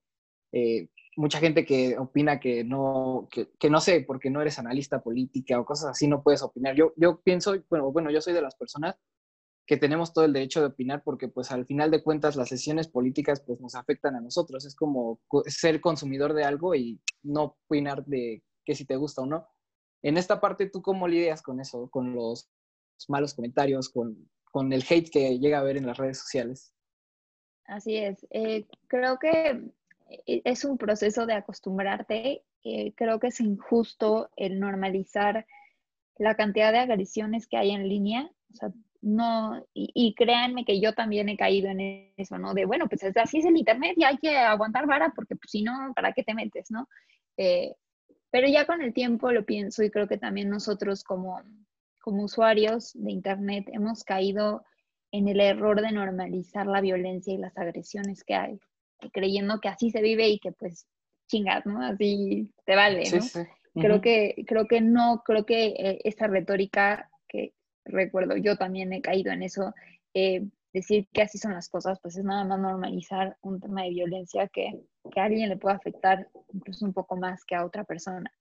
Eh, 0.52 0.88
mucha 1.16 1.38
gente 1.38 1.64
que 1.64 1.98
opina 1.98 2.38
que 2.40 2.64
no, 2.64 3.28
que, 3.30 3.50
que, 3.58 3.70
no 3.70 3.80
sé, 3.80 4.04
porque 4.06 4.30
no 4.30 4.40
eres 4.40 4.58
analista 4.58 5.02
política 5.02 5.58
o 5.60 5.64
cosas 5.64 5.90
así, 5.90 6.08
no 6.08 6.22
puedes 6.22 6.42
opinar. 6.42 6.74
Yo, 6.74 6.92
yo 6.96 7.20
pienso, 7.20 7.54
bueno, 7.68 7.90
bueno, 7.92 8.10
yo 8.10 8.20
soy 8.20 8.32
de 8.32 8.42
las 8.42 8.54
personas 8.54 8.96
que 9.66 9.76
tenemos 9.76 10.12
todo 10.12 10.24
el 10.24 10.32
derecho 10.32 10.60
de 10.60 10.66
opinar 10.66 11.02
porque 11.04 11.28
pues 11.28 11.52
al 11.52 11.64
final 11.64 11.92
de 11.92 12.02
cuentas 12.02 12.34
las 12.34 12.48
sesiones 12.48 12.88
políticas 12.88 13.40
pues 13.40 13.60
nos 13.60 13.74
afectan 13.76 14.16
a 14.16 14.20
nosotros. 14.20 14.64
Es 14.64 14.74
como 14.74 15.20
ser 15.46 15.80
consumidor 15.80 16.34
de 16.34 16.44
algo 16.44 16.74
y 16.74 17.00
no 17.22 17.56
opinar 17.66 18.04
de 18.04 18.42
que 18.64 18.74
si 18.74 18.84
te 18.84 18.96
gusta 18.96 19.22
o 19.22 19.26
no. 19.26 19.46
En 20.02 20.16
esta 20.16 20.40
parte, 20.40 20.68
¿tú 20.68 20.82
cómo 20.82 21.06
lidias 21.06 21.42
con 21.42 21.60
eso? 21.60 21.88
Con 21.90 22.14
los 22.14 22.50
malos 23.08 23.34
comentarios, 23.34 23.88
con, 23.90 24.28
con 24.50 24.72
el 24.72 24.84
hate 24.88 25.10
que 25.10 25.38
llega 25.38 25.60
a 25.60 25.62
ver 25.62 25.76
en 25.76 25.86
las 25.86 25.98
redes 25.98 26.18
sociales. 26.18 26.74
Así 27.64 27.96
es. 27.96 28.26
Eh, 28.30 28.66
creo 28.88 29.18
que 29.18 29.70
es 30.26 30.64
un 30.64 30.78
proceso 30.78 31.26
de 31.26 31.34
acostumbrarte. 31.34 32.42
Eh, 32.64 32.92
creo 32.94 33.18
que 33.20 33.28
es 33.28 33.40
injusto 33.40 34.30
el 34.36 34.60
normalizar 34.60 35.46
la 36.18 36.34
cantidad 36.34 36.72
de 36.72 36.80
agresiones 36.80 37.46
que 37.46 37.56
hay 37.56 37.70
en 37.70 37.88
línea. 37.88 38.30
No, 39.02 39.66
y, 39.72 40.14
créanme 40.14 40.66
que 40.66 40.78
yo 40.78 40.92
también 40.92 41.30
he 41.30 41.36
caído 41.36 41.70
en 41.70 42.12
eso, 42.18 42.36
¿no? 42.36 42.52
De, 42.52 42.66
bueno, 42.66 42.86
pues 42.86 43.02
así 43.16 43.38
es 43.38 43.46
el 43.46 43.56
Internet 43.56 43.94
y 43.96 44.04
hay 44.04 44.18
que 44.18 44.36
aguantar 44.36 44.86
vara 44.86 45.12
porque 45.16 45.36
pues, 45.36 45.50
si 45.50 45.62
no, 45.62 45.92
¿para 45.94 46.12
qué 46.12 46.22
te 46.22 46.34
metes, 46.34 46.70
no? 46.70 46.86
Eh, 47.38 47.74
pero 48.30 48.46
ya 48.46 48.66
con 48.66 48.82
el 48.82 48.92
tiempo 48.92 49.32
lo 49.32 49.46
pienso 49.46 49.82
y 49.82 49.90
creo 49.90 50.06
que 50.06 50.18
también 50.18 50.50
nosotros 50.50 51.02
como, 51.02 51.40
como 52.02 52.24
usuarios 52.24 52.92
de 52.94 53.10
Internet 53.10 53.70
hemos 53.72 54.04
caído 54.04 54.64
en 55.12 55.28
el 55.28 55.40
error 55.40 55.80
de 55.80 55.92
normalizar 55.92 56.66
la 56.66 56.82
violencia 56.82 57.32
y 57.32 57.38
las 57.38 57.56
agresiones 57.56 58.22
que 58.22 58.34
hay 58.34 58.60
creyendo 59.12 59.60
que 59.60 59.68
así 59.68 59.90
se 59.90 60.02
vive 60.02 60.28
y 60.28 60.38
que 60.38 60.52
pues 60.52 60.86
chingas, 61.28 61.64
¿no? 61.66 61.82
Así 61.84 62.50
te 62.64 62.76
vale, 62.76 63.04
¿no? 63.10 63.80
Creo 63.80 64.00
que, 64.00 64.34
creo 64.46 64.66
que 64.66 64.80
no, 64.80 65.22
creo 65.24 65.46
que 65.46 65.66
eh, 65.66 66.00
esa 66.04 66.26
retórica 66.26 67.08
que 67.28 67.54
recuerdo, 67.84 68.36
yo 68.36 68.56
también 68.56 68.92
he 68.92 69.00
caído 69.00 69.32
en 69.32 69.42
eso, 69.42 69.72
eh, 70.12 70.44
decir 70.72 71.08
que 71.12 71.22
así 71.22 71.38
son 71.38 71.52
las 71.52 71.68
cosas, 71.68 71.98
pues 72.02 72.16
es 72.16 72.24
nada 72.24 72.44
más 72.44 72.58
normalizar 72.58 73.36
un 73.42 73.60
tema 73.60 73.82
de 73.82 73.90
violencia 73.90 74.48
que, 74.48 74.80
que 75.12 75.20
a 75.20 75.24
alguien 75.24 75.48
le 75.48 75.56
puede 75.56 75.76
afectar 75.76 76.28
incluso 76.52 76.84
un 76.84 76.92
poco 76.92 77.16
más 77.16 77.44
que 77.44 77.54
a 77.54 77.64
otra 77.64 77.84
persona. 77.84 78.32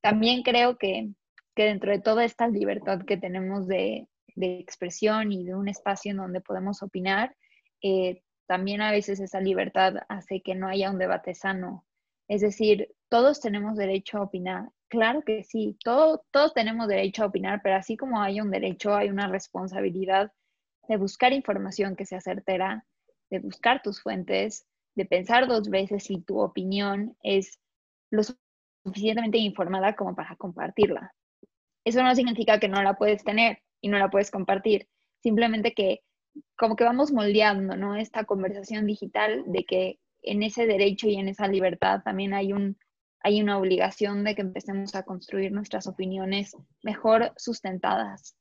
También 0.00 0.42
creo 0.42 0.78
que, 0.78 1.10
que 1.54 1.64
dentro 1.64 1.90
de 1.90 2.00
toda 2.00 2.24
esta 2.24 2.48
libertad 2.48 3.02
que 3.04 3.16
tenemos 3.16 3.66
de, 3.66 4.08
de 4.34 4.58
expresión 4.58 5.32
y 5.32 5.44
de 5.44 5.54
un 5.54 5.68
espacio 5.68 6.12
en 6.12 6.18
donde 6.18 6.40
podemos 6.40 6.82
opinar, 6.82 7.34
eh, 7.82 8.22
también 8.50 8.82
a 8.82 8.90
veces 8.90 9.20
esa 9.20 9.40
libertad 9.40 9.94
hace 10.08 10.40
que 10.40 10.56
no 10.56 10.66
haya 10.66 10.90
un 10.90 10.98
debate 10.98 11.36
sano. 11.36 11.86
Es 12.26 12.40
decir, 12.40 12.92
todos 13.08 13.40
tenemos 13.40 13.76
derecho 13.76 14.18
a 14.18 14.22
opinar. 14.22 14.70
Claro 14.88 15.22
que 15.22 15.44
sí, 15.44 15.78
todos 15.84 16.52
tenemos 16.52 16.88
derecho 16.88 17.22
a 17.22 17.26
opinar, 17.26 17.60
pero 17.62 17.76
así 17.76 17.96
como 17.96 18.20
hay 18.20 18.40
un 18.40 18.50
derecho, 18.50 18.92
hay 18.92 19.08
una 19.08 19.28
responsabilidad 19.28 20.32
de 20.88 20.96
buscar 20.96 21.32
información 21.32 21.94
que 21.94 22.06
sea 22.06 22.20
certera, 22.20 22.84
de 23.30 23.38
buscar 23.38 23.82
tus 23.82 24.02
fuentes, 24.02 24.66
de 24.96 25.04
pensar 25.04 25.46
dos 25.46 25.70
veces 25.70 26.02
si 26.02 26.20
tu 26.20 26.40
opinión 26.40 27.16
es 27.22 27.60
lo 28.10 28.22
suficientemente 28.84 29.38
informada 29.38 29.94
como 29.94 30.16
para 30.16 30.34
compartirla. 30.34 31.14
Eso 31.84 32.02
no 32.02 32.12
significa 32.16 32.58
que 32.58 32.66
no 32.66 32.82
la 32.82 32.94
puedes 32.94 33.22
tener 33.22 33.62
y 33.80 33.90
no 33.90 33.98
la 33.98 34.10
puedes 34.10 34.32
compartir, 34.32 34.88
simplemente 35.22 35.72
que 35.72 36.02
como 36.56 36.76
que 36.76 36.84
vamos 36.84 37.12
moldeando, 37.12 37.76
¿no? 37.76 37.96
Esta 37.96 38.24
conversación 38.24 38.86
digital 38.86 39.44
de 39.46 39.64
que 39.64 39.98
en 40.22 40.42
ese 40.42 40.66
derecho 40.66 41.08
y 41.08 41.16
en 41.16 41.28
esa 41.28 41.48
libertad 41.48 42.02
también 42.04 42.34
hay 42.34 42.52
un, 42.52 42.76
hay 43.22 43.40
una 43.40 43.58
obligación 43.58 44.24
de 44.24 44.34
que 44.34 44.42
empecemos 44.42 44.94
a 44.94 45.02
construir 45.02 45.52
nuestras 45.52 45.86
opiniones 45.86 46.56
mejor 46.82 47.32
sustentadas, 47.36 48.36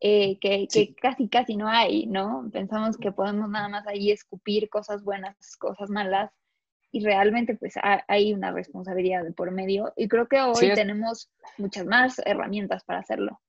eh, 0.00 0.38
que, 0.38 0.68
casi, 1.00 1.28
casi 1.28 1.56
no 1.56 1.68
hay, 1.68 2.06
¿no? 2.06 2.48
Pensamos 2.52 2.96
que 2.96 3.12
podemos 3.12 3.48
nada 3.50 3.68
más 3.68 3.86
ahí 3.86 4.10
escupir 4.10 4.68
cosas 4.68 5.02
buenas, 5.02 5.36
cosas 5.58 5.90
malas, 5.90 6.30
y 6.92 7.04
realmente 7.04 7.56
pues 7.56 7.74
hay 8.08 8.32
una 8.32 8.52
responsabilidad 8.52 9.24
de 9.24 9.32
por 9.32 9.50
medio, 9.50 9.92
y 9.96 10.08
creo 10.08 10.28
que 10.28 10.40
hoy 10.40 10.72
tenemos 10.74 11.30
muchas 11.58 11.84
más 11.84 12.20
herramientas 12.24 12.84
para 12.84 13.00
hacerlo. 13.00 13.40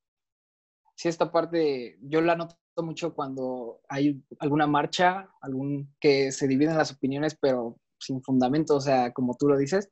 Sí, 0.95 1.07
esta 1.07 1.31
parte 1.31 1.97
yo 2.01 2.21
la 2.21 2.35
noto 2.35 2.57
mucho 2.83 3.13
cuando 3.13 3.81
hay 3.89 4.23
alguna 4.39 4.67
marcha, 4.67 5.29
algún 5.41 5.93
que 5.99 6.31
se 6.31 6.47
dividen 6.47 6.77
las 6.77 6.91
opiniones, 6.91 7.37
pero 7.39 7.77
sin 7.99 8.21
fundamento, 8.21 8.75
o 8.75 8.81
sea, 8.81 9.11
como 9.13 9.35
tú 9.35 9.47
lo 9.47 9.57
dices, 9.57 9.89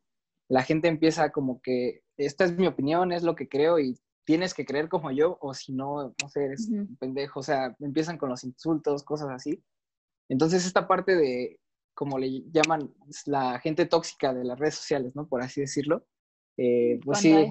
la 0.49 0.63
gente 0.63 0.87
empieza 0.87 1.31
como 1.31 1.61
que 1.61 2.03
esta 2.17 2.45
es 2.45 2.55
mi 2.57 2.67
opinión, 2.67 3.11
es 3.11 3.23
lo 3.23 3.35
que 3.35 3.47
creo 3.49 3.79
y 3.79 3.97
tienes 4.25 4.53
que 4.53 4.65
creer 4.65 4.89
como 4.89 5.11
yo 5.11 5.37
o 5.41 5.53
si 5.53 5.73
no, 5.73 6.13
no 6.21 6.29
sé, 6.29 6.45
eres 6.45 6.69
un 6.69 6.95
pendejo, 6.97 7.39
o 7.39 7.43
sea, 7.43 7.75
empiezan 7.79 8.17
con 8.17 8.29
los 8.29 8.43
insultos, 8.43 9.03
cosas 9.03 9.29
así. 9.29 9.63
Entonces 10.29 10.65
esta 10.65 10.87
parte 10.87 11.15
de, 11.15 11.59
como 11.93 12.17
le 12.17 12.43
llaman, 12.51 12.93
la 13.25 13.59
gente 13.59 13.85
tóxica 13.85 14.33
de 14.33 14.43
las 14.43 14.59
redes 14.59 14.75
sociales, 14.75 15.15
¿no? 15.15 15.27
Por 15.27 15.41
así 15.41 15.61
decirlo. 15.61 16.05
Eh, 16.57 16.99
pues 17.03 17.19
sí, 17.19 17.47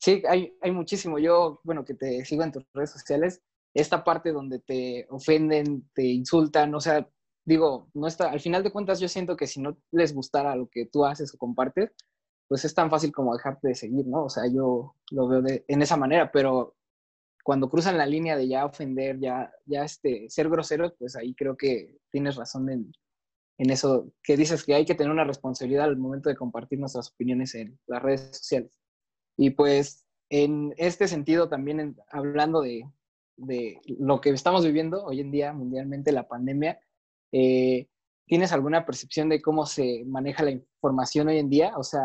sí, 0.00 0.22
hay, 0.28 0.56
hay 0.60 0.72
muchísimo. 0.72 1.18
Yo, 1.18 1.60
bueno, 1.64 1.84
que 1.84 1.94
te 1.94 2.24
sigo 2.24 2.42
en 2.42 2.52
tus 2.52 2.64
redes 2.74 2.90
sociales, 2.90 3.42
esta 3.74 4.04
parte 4.04 4.32
donde 4.32 4.58
te 4.60 5.06
ofenden, 5.10 5.88
te 5.94 6.04
insultan, 6.04 6.74
o 6.74 6.80
sea, 6.80 7.08
digo, 7.44 7.88
no 7.94 8.06
está, 8.06 8.30
al 8.30 8.40
final 8.40 8.62
de 8.62 8.70
cuentas 8.70 9.00
yo 9.00 9.08
siento 9.08 9.36
que 9.36 9.46
si 9.46 9.60
no 9.60 9.78
les 9.90 10.14
gustara 10.14 10.56
lo 10.56 10.68
que 10.68 10.86
tú 10.86 11.04
haces 11.04 11.34
o 11.34 11.38
compartes, 11.38 11.92
pues 12.46 12.64
es 12.64 12.74
tan 12.74 12.90
fácil 12.90 13.12
como 13.12 13.34
dejarte 13.34 13.68
de 13.68 13.74
seguir, 13.74 14.06
¿no? 14.06 14.24
O 14.24 14.28
sea, 14.30 14.44
yo 14.46 14.94
lo 15.10 15.28
veo 15.28 15.42
de, 15.42 15.64
en 15.68 15.82
esa 15.82 15.96
manera, 15.96 16.30
pero 16.32 16.76
cuando 17.44 17.68
cruzan 17.70 17.96
la 17.96 18.06
línea 18.06 18.36
de 18.36 18.48
ya 18.48 18.66
ofender, 18.66 19.18
ya, 19.20 19.50
ya 19.66 19.84
este, 19.84 20.28
ser 20.28 20.48
groseros, 20.48 20.94
pues 20.98 21.16
ahí 21.16 21.34
creo 21.34 21.56
que 21.56 21.98
tienes 22.10 22.36
razón 22.36 22.68
en, 22.70 22.92
en 23.58 23.70
eso 23.70 24.12
que 24.22 24.36
dices 24.36 24.64
que 24.64 24.74
hay 24.74 24.84
que 24.84 24.94
tener 24.94 25.12
una 25.12 25.24
responsabilidad 25.24 25.84
al 25.84 25.96
momento 25.96 26.28
de 26.28 26.36
compartir 26.36 26.78
nuestras 26.78 27.10
opiniones 27.10 27.54
en 27.54 27.78
las 27.86 28.02
redes 28.02 28.36
sociales. 28.36 28.78
Y 29.36 29.50
pues 29.50 30.04
en 30.30 30.74
este 30.76 31.08
sentido 31.08 31.48
también 31.48 31.96
hablando 32.10 32.60
de, 32.60 32.84
de, 33.38 33.80
lo 33.98 34.20
que 34.20 34.30
estamos 34.30 34.64
viviendo 34.64 35.04
hoy 35.04 35.20
en 35.20 35.30
día 35.30 35.52
mundialmente, 35.52 36.12
la 36.12 36.28
pandemia, 36.28 36.78
eh, 37.32 37.88
¿tienes 38.26 38.52
alguna 38.52 38.84
percepción 38.84 39.28
de 39.28 39.40
cómo 39.40 39.66
se 39.66 40.04
maneja 40.06 40.42
la 40.42 40.50
información 40.50 41.28
hoy 41.28 41.38
en 41.38 41.48
día? 41.48 41.76
O 41.76 41.82
sea, 41.82 42.02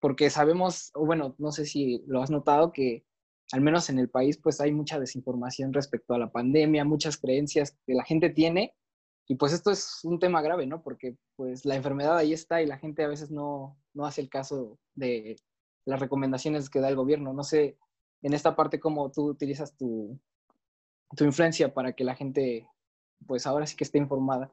porque 0.00 0.30
sabemos, 0.30 0.90
o 0.94 1.06
bueno, 1.06 1.34
no 1.38 1.52
sé 1.52 1.64
si 1.66 2.02
lo 2.06 2.22
has 2.22 2.30
notado, 2.30 2.72
que 2.72 3.04
al 3.52 3.60
menos 3.60 3.90
en 3.90 3.98
el 3.98 4.08
país 4.08 4.38
pues 4.42 4.60
hay 4.60 4.72
mucha 4.72 4.98
desinformación 4.98 5.72
respecto 5.72 6.14
a 6.14 6.18
la 6.18 6.32
pandemia, 6.32 6.84
muchas 6.84 7.16
creencias 7.18 7.76
que 7.86 7.94
la 7.94 8.04
gente 8.04 8.30
tiene 8.30 8.74
y 9.28 9.36
pues 9.36 9.52
esto 9.52 9.70
es 9.70 10.00
un 10.04 10.18
tema 10.18 10.42
grave, 10.42 10.66
¿no? 10.66 10.82
Porque 10.82 11.16
pues 11.36 11.64
la 11.64 11.76
enfermedad 11.76 12.16
ahí 12.16 12.32
está 12.32 12.60
y 12.62 12.66
la 12.66 12.78
gente 12.78 13.04
a 13.04 13.08
veces 13.08 13.30
no, 13.30 13.78
no 13.94 14.04
hace 14.04 14.20
el 14.20 14.28
caso 14.28 14.78
de 14.94 15.36
las 15.84 16.00
recomendaciones 16.00 16.68
que 16.68 16.80
da 16.80 16.88
el 16.88 16.96
gobierno. 16.96 17.32
No 17.32 17.44
sé, 17.44 17.78
en 18.22 18.34
esta 18.34 18.56
parte 18.56 18.80
cómo 18.80 19.10
tú 19.10 19.26
utilizas 19.28 19.76
tu, 19.76 20.18
tu 21.16 21.24
influencia 21.24 21.72
para 21.72 21.92
que 21.92 22.04
la 22.04 22.14
gente 22.14 22.66
pues 23.26 23.46
ahora 23.46 23.66
sí 23.66 23.76
que 23.76 23.84
esté 23.84 23.98
informada. 23.98 24.52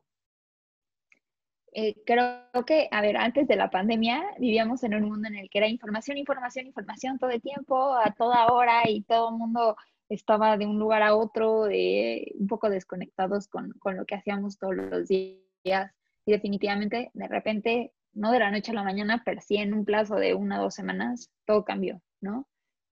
Eh, 1.71 1.95
creo 2.05 2.65
que, 2.65 2.87
a 2.91 3.01
ver, 3.01 3.15
antes 3.17 3.47
de 3.47 3.55
la 3.55 3.69
pandemia 3.69 4.23
vivíamos 4.39 4.83
en 4.83 4.95
un 4.95 5.03
mundo 5.03 5.27
en 5.27 5.35
el 5.35 5.49
que 5.49 5.59
era 5.59 5.67
información, 5.67 6.17
información, 6.17 6.65
información 6.65 7.19
todo 7.19 7.29
el 7.29 7.41
tiempo, 7.41 7.93
a 7.93 8.11
toda 8.13 8.47
hora 8.47 8.89
y 8.89 9.03
todo 9.03 9.29
el 9.29 9.35
mundo 9.35 9.75
estaba 10.09 10.57
de 10.57 10.65
un 10.65 10.79
lugar 10.79 11.03
a 11.03 11.15
otro, 11.15 11.65
un 11.65 12.47
poco 12.47 12.69
desconectados 12.69 13.47
con, 13.47 13.71
con, 13.73 13.97
lo 13.97 14.05
que 14.05 14.15
hacíamos 14.15 14.57
todos 14.57 14.75
los 14.75 15.07
días. 15.07 15.93
Y 16.25 16.31
definitivamente, 16.31 17.11
de 17.13 17.27
repente, 17.27 17.93
no 18.13 18.31
de 18.31 18.39
la 18.39 18.49
noche 18.49 18.71
a 18.71 18.75
la 18.75 18.83
mañana, 18.83 19.21
pero 19.23 19.39
sí 19.39 19.57
en 19.57 19.73
un 19.73 19.85
plazo 19.85 20.15
de 20.15 20.33
una 20.33 20.59
o 20.59 20.63
dos 20.63 20.73
semanas, 20.73 21.31
todo 21.45 21.63
cambió, 21.63 22.01
¿no? 22.21 22.47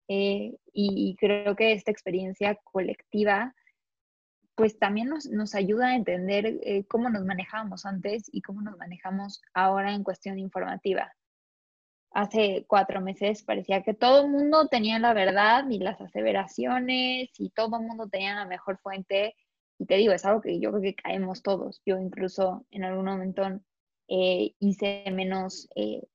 Eh, 0.07 0.55
y 0.73 1.15
creo 1.19 1.55
que 1.55 1.73
esta 1.73 1.91
experiencia 1.91 2.55
colectiva 2.63 3.53
pues 4.57 4.79
también 4.79 5.09
nos, 5.09 5.53
ayuda 5.53 5.89
a 5.89 5.95
entender 5.95 6.59
eh, 6.63 6.83
cómo 6.87 7.11
nos 7.11 7.23
manejábamos 7.23 7.85
antes 7.85 8.27
y 8.31 8.41
cómo 8.41 8.63
nos 8.63 8.75
manejamos 8.75 9.39
ahora 9.53 9.93
en 9.93 10.03
cuestión 10.03 10.39
informativa. 10.39 11.13
Hace 12.11 12.65
cuatro 12.67 12.99
meses 12.99 13.43
parecía 13.43 13.83
que 13.83 13.93
todo 13.93 14.25
el 14.25 14.31
mundo 14.31 14.67
tenía 14.67 14.97
la 14.97 15.13
verdad 15.13 15.69
y 15.69 15.77
las 15.77 16.01
aseveraciones 16.01 17.29
y 17.37 17.51
todo 17.51 17.77
el 17.77 17.85
mundo 17.85 18.09
tenía 18.09 18.33
la 18.33 18.47
mejor 18.47 18.79
fuente. 18.79 19.35
Y 19.77 19.85
te 19.85 19.93
digo, 19.97 20.11
es 20.11 20.25
algo 20.25 20.41
que 20.41 20.59
yo 20.59 20.71
creo 20.71 20.81
que 20.81 20.95
caemos 20.95 21.43
todos. 21.43 21.83
Yo 21.85 21.99
incluso 21.99 22.65
en 22.71 22.83
algún 22.83 23.05
momento 23.05 23.43
eh, 24.07 24.55
hice 24.57 25.03
menos 25.11 25.69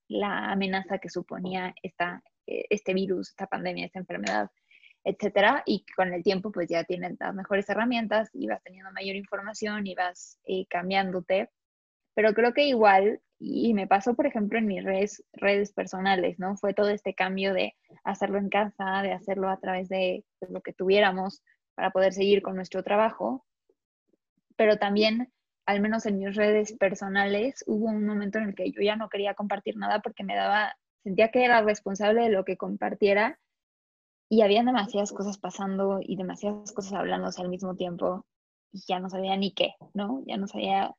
la 0.09 0.51
amenaza 0.51 0.99
que 0.99 1.11
suponía 1.11 1.77
esta, 1.81 2.25
este 2.71 2.95
virus, 2.95 3.31
esta 3.31 3.47
pandemia, 3.47 3.87
esta 3.87 3.99
enfermedad 3.99 4.51
etcétera, 5.05 5.63
y 5.67 5.85
con 5.97 6.13
el 6.13 6.23
tiempo 6.23 6.53
pues 6.53 6.69
ya 6.69 6.85
tienes 6.85 7.17
las 7.19 7.35
mejores 7.35 7.69
herramientas 7.69 8.31
y 8.33 8.47
vas 8.47 8.63
teniendo 8.63 8.93
mayor 8.93 9.17
información 9.17 9.87
y 9.87 9.95
vas 9.95 10.39
eh, 10.45 10.67
cambiándote. 10.69 11.51
Pero 12.15 12.35
creo 12.35 12.53
que 12.53 12.67
igual, 12.67 13.21
y 13.39 13.75
me 13.75 13.87
pasó 13.87 14.15
por 14.15 14.27
ejemplo 14.27 14.59
en 14.59 14.67
mis 14.67 14.85
redes, 14.85 15.25
redes 15.33 15.73
personales, 15.73 16.39
¿no? 16.39 16.57
Fue 16.57 16.75
todo 16.75 16.91
este 16.91 17.15
cambio 17.15 17.53
de 17.55 17.75
hacerlo 18.05 18.39
en 18.39 18.49
casa, 18.49 19.03
de 19.03 19.13
hacerlo 19.13 19.49
a 19.49 19.59
través 19.59 19.89
de 19.89 20.25
pues, 20.39 20.51
lo 20.51 20.61
que 20.61 20.73
tuviéramos 20.73 21.43
para 21.75 21.91
poder 21.91 22.13
seguir 22.13 22.43
con 22.43 22.55
nuestro 22.55 22.83
trabajo, 22.83 23.45
pero 24.57 24.79
también, 24.79 25.33
al 25.67 25.81
menos 25.81 26.07
en 26.07 26.19
mis 26.19 26.37
redes 26.37 26.75
personales, 26.75 27.65
hubo 27.67 27.87
un 27.87 28.07
momento 28.07 28.39
en 28.39 28.51
el 28.51 28.55
que 28.55 28.71
yo 28.71 28.83
ya 28.83 28.97
no 28.97 29.09
quería 29.09 29.35
compartir 29.35 29.77
nada 29.77 30.01
porque 30.01 30.23
me 30.23 30.37
daba, 30.37 30.77
sentía 31.03 31.31
que 31.31 31.45
era 31.45 31.63
responsable 31.63 32.23
de 32.23 32.31
lo 32.31 32.45
que 32.45 32.57
compartiera 32.57 33.39
y 34.29 34.43
había 34.43 34.63
demasiadas 34.63 35.13
cosas 35.13 35.39
pasando 35.39 36.01
y 36.01 36.17
demasiadas 36.17 36.73
cosas 36.73 36.95
hablándose 36.95 37.43
al 37.43 37.49
mismo 37.49 37.77
tiempo 37.77 38.25
y 38.73 38.83
ya 38.89 38.99
no 38.99 39.11
sabía 39.11 39.37
ni 39.37 39.53
qué, 39.53 39.75
¿no? 39.95 40.23
Ya 40.27 40.37
no 40.37 40.47
sabía, 40.47 40.95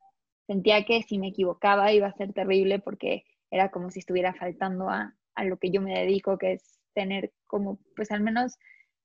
sentía 0.45 0.86
que 0.86 1.01
si 1.03 1.17
me 1.17 1.29
equivocaba 1.29 1.91
iba 1.91 2.07
a 2.07 2.13
ser 2.13 2.33
terrible 2.33 2.79
porque 2.79 3.24
era 3.50 3.72
como 3.72 3.89
si 3.89 4.00
estuviera 4.00 4.33
faltando 4.33 4.89
a, 4.89 5.15
a 5.36 5.43
lo 5.45 5.57
que 5.57 5.72
yo 5.72 5.81
me 5.81 5.98
dedico, 5.98 6.38
que 6.38 6.53
es 6.53 6.79
tener 6.93 7.31
como, 7.48 7.79
pues 7.95 8.12
al 8.12 8.22
menos 8.22 8.57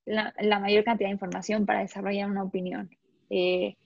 la, 0.04 0.34
la 0.38 0.58
mayor 0.58 0.84
cantidad 0.84 1.08
de 1.08 1.14
información 1.14 1.66
para 1.66 1.80
desarrollar 1.80 2.30
una 2.30 2.42
opinión. 2.42 2.90
Eh, 3.30 3.76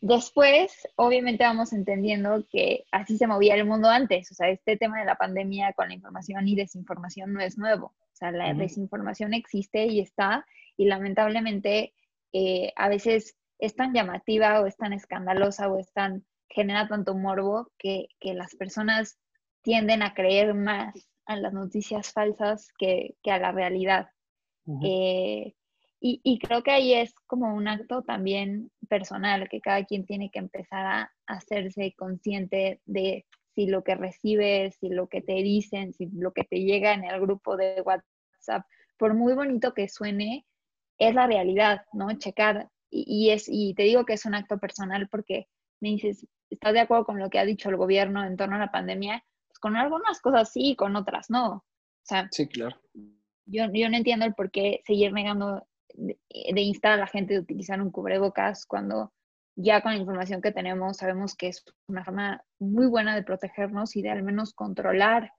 después, 0.00 0.88
obviamente 0.96 1.44
vamos 1.44 1.72
entendiendo 1.72 2.44
que 2.50 2.84
así 2.90 3.16
se 3.16 3.26
movía 3.26 3.54
el 3.54 3.66
mundo 3.66 3.88
antes, 3.88 4.30
o 4.30 4.34
sea, 4.34 4.48
este 4.48 4.76
tema 4.76 4.98
de 4.98 5.04
la 5.04 5.16
pandemia 5.16 5.72
con 5.74 5.88
la 5.88 5.94
información 5.94 6.48
y 6.48 6.56
desinformación 6.56 7.32
no 7.32 7.40
es 7.40 7.58
nuevo. 7.58 7.94
Sea, 8.12 8.32
la 8.32 8.52
desinformación 8.52 9.32
existe 9.32 9.86
y 9.86 10.00
está, 10.00 10.44
y 10.76 10.84
lamentablemente 10.84 11.94
eh, 12.32 12.72
a 12.76 12.88
veces 12.88 13.36
es 13.58 13.74
tan 13.74 13.92
llamativa 13.94 14.60
o 14.60 14.66
es 14.66 14.76
tan 14.76 14.92
escandalosa 14.92 15.68
o 15.68 15.78
es 15.78 15.92
tan, 15.92 16.24
genera 16.48 16.88
tanto 16.88 17.14
morbo 17.14 17.70
que, 17.78 18.08
las 18.20 18.54
personas 18.56 19.18
tienden 19.62 20.02
a 20.02 20.14
creer 20.14 20.54
más 20.54 20.94
a 21.26 21.36
las 21.36 21.52
noticias 21.52 22.12
falsas 22.12 22.72
que, 22.78 23.16
a 23.24 23.38
la 23.38 23.52
realidad. 23.52 24.08
Eh, 24.82 25.54
y, 26.00 26.20
y, 26.24 26.38
creo 26.38 26.62
que 26.62 26.70
ahí 26.70 26.94
es 26.94 27.14
como 27.26 27.54
un 27.54 27.68
acto 27.68 28.02
también 28.02 28.70
personal, 28.88 29.48
que 29.50 29.60
cada 29.60 29.84
quien 29.84 30.06
tiene 30.06 30.30
que 30.30 30.38
empezar 30.38 30.86
a 30.86 31.12
hacerse 31.26 31.94
consciente 31.96 32.80
de 32.86 33.26
si 33.54 33.66
lo 33.66 33.84
que 33.84 33.94
recibes, 33.94 34.76
si 34.80 34.88
lo 34.88 35.08
que 35.08 35.20
te 35.20 35.34
dicen, 35.34 35.92
si 35.92 36.06
lo 36.12 36.32
que 36.32 36.44
te 36.44 36.60
llega 36.60 36.94
en 36.94 37.04
el 37.04 37.20
grupo 37.20 37.56
de 37.56 37.82
WhatsApp, 37.82 38.64
por 38.96 39.14
muy 39.14 39.34
bonito 39.34 39.74
que 39.74 39.88
suene, 39.88 40.46
es 40.98 41.14
la 41.14 41.26
realidad, 41.26 41.82
¿no? 41.92 42.12
Checar. 42.18 42.68
Y, 42.90 43.30
es, 43.30 43.48
y 43.48 43.74
te 43.74 43.84
digo 43.84 44.04
que 44.04 44.14
es 44.14 44.24
un 44.24 44.34
acto 44.34 44.58
personal 44.58 45.08
porque 45.08 45.46
me 45.80 45.90
dices, 45.90 46.26
¿estás 46.48 46.72
de 46.72 46.80
acuerdo 46.80 47.04
con 47.04 47.18
lo 47.18 47.30
que 47.30 47.38
ha 47.38 47.44
dicho 47.44 47.68
el 47.68 47.76
gobierno 47.76 48.24
en 48.24 48.36
torno 48.36 48.56
a 48.56 48.60
la 48.60 48.72
pandemia? 48.72 49.24
Pues 49.48 49.58
con 49.58 49.76
algunas 49.76 50.20
cosas 50.20 50.50
sí, 50.52 50.74
con 50.76 50.96
otras 50.96 51.30
no. 51.30 51.52
O 51.52 51.64
sea, 52.02 52.28
sí, 52.30 52.48
claro. 52.48 52.76
Yo, 53.46 53.64
yo 53.72 53.88
no 53.88 53.96
entiendo 53.96 54.26
el 54.26 54.34
por 54.34 54.50
qué 54.50 54.80
seguir 54.86 55.12
negando 55.12 55.66
de, 56.00 56.18
de 56.52 56.60
instar 56.60 56.92
a 56.92 56.96
la 56.96 57.06
gente 57.06 57.34
de 57.34 57.40
utilizar 57.40 57.80
un 57.80 57.90
cubrebocas 57.90 58.66
cuando 58.66 59.12
ya 59.56 59.82
con 59.82 59.92
la 59.92 59.98
información 59.98 60.40
que 60.40 60.52
tenemos 60.52 60.98
sabemos 60.98 61.34
que 61.34 61.48
es 61.48 61.64
una 61.86 62.04
forma 62.04 62.42
muy 62.58 62.86
buena 62.86 63.14
de 63.14 63.22
protegernos 63.22 63.96
y 63.96 64.02
de 64.02 64.10
al 64.10 64.22
menos 64.22 64.54
controlar 64.54 65.32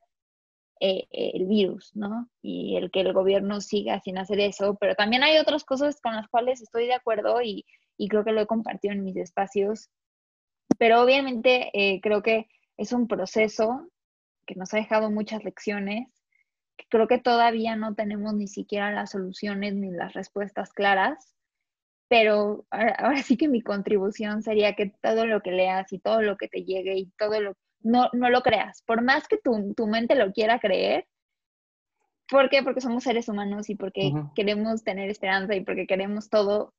eh, 0.84 1.08
el 1.12 1.46
virus, 1.46 1.96
¿no? 1.96 2.28
Y 2.42 2.76
el 2.76 2.90
que 2.90 3.02
el 3.02 3.14
gobierno 3.14 3.62
siga 3.62 4.00
sin 4.02 4.18
hacer 4.18 4.40
eso, 4.40 4.78
pero 4.80 4.96
también 4.96 5.22
hay 5.22 5.38
otras 5.38 5.64
cosas 5.64 6.02
con 6.02 6.16
las 6.16 6.28
cuales 6.28 6.60
estoy 6.60 6.88
de 6.88 6.96
acuerdo 6.96 7.40
y, 7.44 7.66
creo 8.10 8.24
que 8.24 8.32
lo 8.32 8.42
he 8.42 8.48
compartido 8.48 8.92
en 8.96 9.04
mis 9.04 9.16
espacios, 9.16 9.92
pero 10.80 11.04
obviamente 11.04 11.70
eh, 11.76 12.02
creo 12.02 12.24
que 12.24 12.48
es 12.78 12.94
un 12.94 13.08
proceso 13.08 13.88
que 14.48 14.56
nos 14.56 14.74
ha 14.74 14.78
dejado 14.78 15.12
muchas 15.12 15.44
lecciones 15.44 16.08
creo 16.92 17.08
que 17.08 17.18
todavía 17.18 17.76
no 17.76 17.96
tenemos 17.96 18.36
ni 18.36 18.48
siquiera 18.48 18.92
las 18.92 19.12
soluciones 19.12 19.74
ni 19.74 19.90
las 19.90 20.14
respuestas 20.14 20.74
claras, 20.74 21.34
pero 22.08 22.66
ahora, 22.70 23.24
sí 23.24 23.38
que 23.38 23.48
mi 23.48 23.62
contribución 23.64 24.44
sería 24.44 24.76
que 24.76 24.94
todo 25.02 25.26
lo 25.26 25.42
que 25.42 25.52
leas 25.52 25.92
y 25.94 26.00
todo 26.00 26.22
lo 26.22 26.38
que 26.38 26.48
te 26.50 26.64
llegue 26.64 26.98
y 26.98 27.06
todo 27.18 27.42
lo, 27.42 27.56
no, 27.80 28.10
no 28.14 28.30
lo 28.30 28.42
creas, 28.42 28.84
por 28.84 29.02
más 29.02 29.28
que 29.28 29.38
tu, 29.38 29.74
tu 29.74 29.88
mente 29.88 30.14
lo 30.16 30.32
quiera 30.32 30.60
creer, 30.60 31.08
¿Por 32.32 32.50
qué? 32.50 32.64
Porque 32.64 32.80
somos 32.80 33.04
seres 33.04 33.28
humanos 33.28 33.70
y 33.70 33.76
porque 33.76 34.14
queremos 34.36 34.86
tener 34.86 35.10
esperanza 35.10 35.54
y 35.54 35.66
porque 35.66 35.86
queremos 35.86 36.30
todo. 36.30 36.74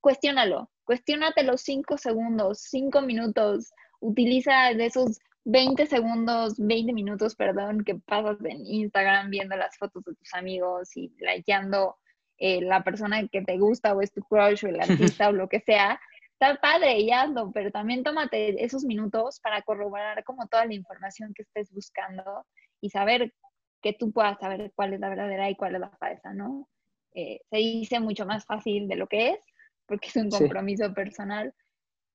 Cuestiónalo, 0.00 0.70
cuestiónate 0.84 1.42
los 1.42 1.60
cinco 1.60 1.98
segundos, 1.98 2.60
cinco 2.70 3.02
minutos, 3.02 3.70
utiliza 4.00 4.72
de 4.72 4.86
esos 4.86 5.20
20 5.44 5.86
segundos, 5.86 6.54
20 6.58 6.92
minutos, 6.92 7.34
perdón, 7.36 7.84
que 7.84 7.96
pasas 7.96 8.38
en 8.44 8.66
Instagram 8.66 9.30
viendo 9.30 9.56
las 9.56 9.76
fotos 9.76 10.04
de 10.04 10.14
tus 10.14 10.32
amigos 10.34 10.96
y 10.96 11.14
likeando 11.18 11.96
eh, 12.38 12.62
la 12.62 12.82
persona 12.82 13.26
que 13.28 13.42
te 13.42 13.58
gusta 13.58 13.94
o 13.94 14.00
es 14.00 14.12
tu 14.12 14.22
crush 14.22 14.64
o 14.64 14.68
el 14.68 14.80
artista 15.16 15.28
o 15.28 15.32
lo 15.32 15.48
que 15.48 15.60
sea, 15.60 16.00
está 16.32 16.60
padre 16.60 16.98
y 16.98 17.10
hazlo, 17.10 17.52
pero 17.52 17.70
también 17.70 18.02
tómate 18.02 18.64
esos 18.64 18.84
minutos 18.84 19.38
para 19.40 19.62
corroborar 19.62 20.24
como 20.24 20.46
toda 20.48 20.66
la 20.66 20.74
información 20.74 21.32
que 21.34 21.42
estés 21.42 21.70
buscando 21.72 22.46
y 22.80 22.90
saber 22.90 23.32
que 23.82 23.92
tú 23.92 24.12
puedas 24.12 24.38
saber 24.38 24.72
cuál 24.74 24.94
es 24.94 25.00
la 25.00 25.10
verdadera 25.10 25.50
y 25.50 25.56
cuál 25.56 25.74
es 25.74 25.80
la 25.80 25.90
falsa, 25.90 26.32
¿no? 26.32 26.68
Eh, 27.12 27.40
se 27.50 27.56
dice 27.58 28.00
mucho 28.00 28.26
más 28.26 28.44
fácil 28.46 28.88
de 28.88 28.96
lo 28.96 29.06
que 29.06 29.30
es, 29.30 29.38
porque 29.86 30.08
es 30.08 30.16
un 30.16 30.30
compromiso 30.30 30.92
personal, 30.94 31.54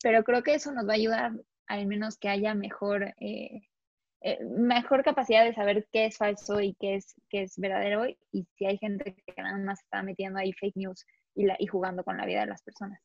pero 0.02 0.24
creo 0.24 0.42
que 0.42 0.56
eso 0.56 0.72
nos 0.72 0.88
va 0.88 0.94
a 0.94 0.96
ayudar 0.96 1.32
al 1.70 1.86
menos 1.86 2.18
que 2.18 2.28
haya 2.28 2.54
mejor, 2.56 3.14
eh, 3.20 3.62
eh, 4.22 4.44
mejor 4.44 5.04
capacidad 5.04 5.46
de 5.46 5.54
saber 5.54 5.88
qué 5.92 6.08
es 6.08 6.18
falso 6.18 6.60
y 6.60 6.76
qué 6.80 6.96
es, 6.96 7.16
qué 7.30 7.44
es 7.44 7.58
verdadero, 7.58 8.06
y 8.32 8.48
si 8.56 8.66
hay 8.66 8.78
gente 8.78 9.16
que 9.26 9.42
nada 9.42 9.58
más 9.60 9.80
está 9.82 10.04
metiendo 10.04 10.40
ahí 10.40 10.52
fake 10.52 10.76
news 10.76 11.06
y, 11.36 11.46
la, 11.46 11.56
y 11.60 11.68
jugando 11.68 12.04
con 12.04 12.18
la 12.18 12.26
vida 12.26 12.42
de 12.42 12.48
las 12.48 12.64
personas. 12.64 13.00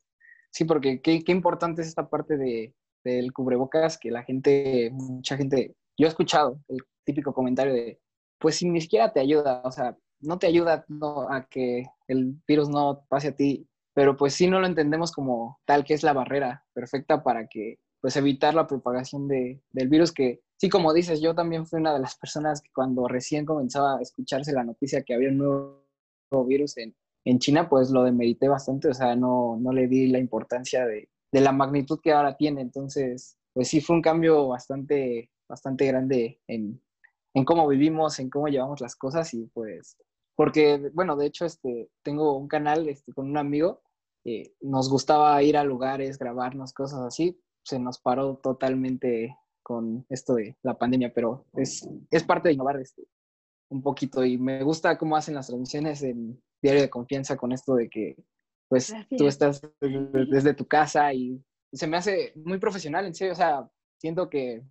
Sí, 0.50 0.64
porque 0.64 1.00
qué, 1.02 1.22
qué 1.22 1.32
importante 1.32 1.82
es 1.82 1.88
esta 1.88 2.08
parte 2.08 2.36
de, 2.36 2.74
del 3.04 3.32
cubrebocas, 3.32 3.98
que 3.98 4.10
la 4.10 4.24
gente, 4.24 4.90
mucha 4.92 5.36
gente, 5.36 5.76
yo 5.96 6.06
he 6.06 6.08
escuchado 6.08 6.58
el 6.68 6.78
típico 7.04 7.34
comentario 7.34 7.74
de, 7.74 8.00
pues 8.38 8.56
si 8.56 8.68
ni 8.68 8.80
siquiera 8.80 9.12
te 9.12 9.20
ayuda, 9.20 9.60
o 9.64 9.70
sea, 9.70 9.96
no 10.20 10.38
te 10.38 10.46
ayuda 10.46 10.86
a 11.28 11.46
que 11.50 11.84
el 12.08 12.34
virus 12.48 12.70
no 12.70 13.04
pase 13.08 13.28
a 13.28 13.36
ti, 13.36 13.68
pero 13.94 14.16
pues 14.16 14.34
sí 14.34 14.46
no 14.46 14.58
lo 14.58 14.66
entendemos 14.66 15.12
como 15.12 15.60
tal 15.66 15.84
que 15.84 15.92
es 15.92 16.02
la 16.02 16.14
barrera 16.14 16.64
perfecta 16.72 17.22
para 17.22 17.46
que 17.46 17.78
pues 18.04 18.16
evitar 18.16 18.54
la 18.54 18.66
propagación 18.66 19.28
de, 19.28 19.62
del 19.72 19.88
virus 19.88 20.12
que 20.12 20.42
sí 20.56 20.68
como 20.68 20.92
dices 20.92 21.22
yo 21.22 21.34
también 21.34 21.64
fui 21.64 21.80
una 21.80 21.94
de 21.94 22.00
las 22.00 22.16
personas 22.16 22.60
que 22.60 22.70
cuando 22.70 23.08
recién 23.08 23.46
comenzaba 23.46 23.96
a 23.96 24.02
escucharse 24.02 24.52
la 24.52 24.62
noticia 24.62 25.02
que 25.02 25.14
había 25.14 25.30
un 25.30 25.38
nuevo 25.38 26.46
virus 26.46 26.76
en, 26.76 26.94
en 27.24 27.38
China 27.38 27.66
pues 27.66 27.90
lo 27.90 28.02
demerité 28.02 28.46
bastante 28.48 28.88
o 28.88 28.94
sea 28.94 29.16
no, 29.16 29.56
no 29.58 29.72
le 29.72 29.86
di 29.86 30.08
la 30.08 30.18
importancia 30.18 30.84
de, 30.84 31.08
de 31.32 31.40
la 31.40 31.52
magnitud 31.52 31.98
que 32.02 32.12
ahora 32.12 32.36
tiene. 32.36 32.60
Entonces 32.60 33.38
pues 33.54 33.68
sí 33.68 33.80
fue 33.80 33.96
un 33.96 34.02
cambio 34.02 34.48
bastante 34.48 35.30
bastante 35.48 35.86
grande 35.86 36.40
en, 36.46 36.78
en 37.34 37.44
cómo 37.44 37.66
vivimos, 37.66 38.18
en 38.18 38.28
cómo 38.28 38.48
llevamos 38.48 38.80
las 38.80 38.96
cosas 38.96 39.32
y 39.34 39.46
pues, 39.46 39.96
porque, 40.36 40.90
bueno, 40.92 41.16
de 41.16 41.26
hecho, 41.26 41.44
este, 41.44 41.90
tengo 42.02 42.36
un 42.36 42.48
canal 42.48 42.88
este, 42.88 43.12
con 43.12 43.28
un 43.30 43.36
amigo, 43.36 43.82
eh, 44.24 44.54
nos 44.60 44.90
gustaba 44.90 45.40
ir 45.42 45.56
a 45.56 45.64
lugares, 45.64 46.18
grabarnos, 46.18 46.72
cosas 46.72 47.00
así, 47.00 47.40
se 47.64 47.78
nos 47.78 47.98
paró 47.98 48.36
totalmente 48.36 49.36
con 49.62 50.04
esto 50.10 50.34
de 50.34 50.56
la 50.62 50.76
pandemia, 50.76 51.12
pero 51.12 51.46
es, 51.54 51.88
es 52.10 52.22
parte 52.22 52.48
de 52.48 52.54
innovar 52.54 52.78
este, 52.80 53.02
un 53.70 53.82
poquito 53.82 54.24
y 54.24 54.38
me 54.38 54.62
gusta 54.62 54.98
cómo 54.98 55.16
hacen 55.16 55.34
las 55.34 55.46
transmisiones 55.46 56.02
en 56.02 56.40
Diario 56.62 56.82
de 56.82 56.90
Confianza 56.90 57.36
con 57.36 57.52
esto 57.52 57.74
de 57.74 57.88
que 57.88 58.16
pues 58.68 58.94
tú 59.16 59.26
estás 59.26 59.62
desde 59.80 60.54
tu 60.54 60.66
casa 60.66 61.12
y 61.12 61.42
se 61.72 61.86
me 61.86 61.96
hace 61.96 62.32
muy 62.36 62.58
profesional, 62.58 63.06
en 63.06 63.14
serio, 63.14 63.32
o 63.32 63.36
sea, 63.36 63.68
siento 63.98 64.28
que 64.28 64.62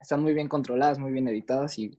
están 0.00 0.22
muy 0.22 0.32
bien 0.32 0.48
controladas, 0.48 0.98
muy 0.98 1.12
bien 1.12 1.28
editadas 1.28 1.78
y 1.78 1.98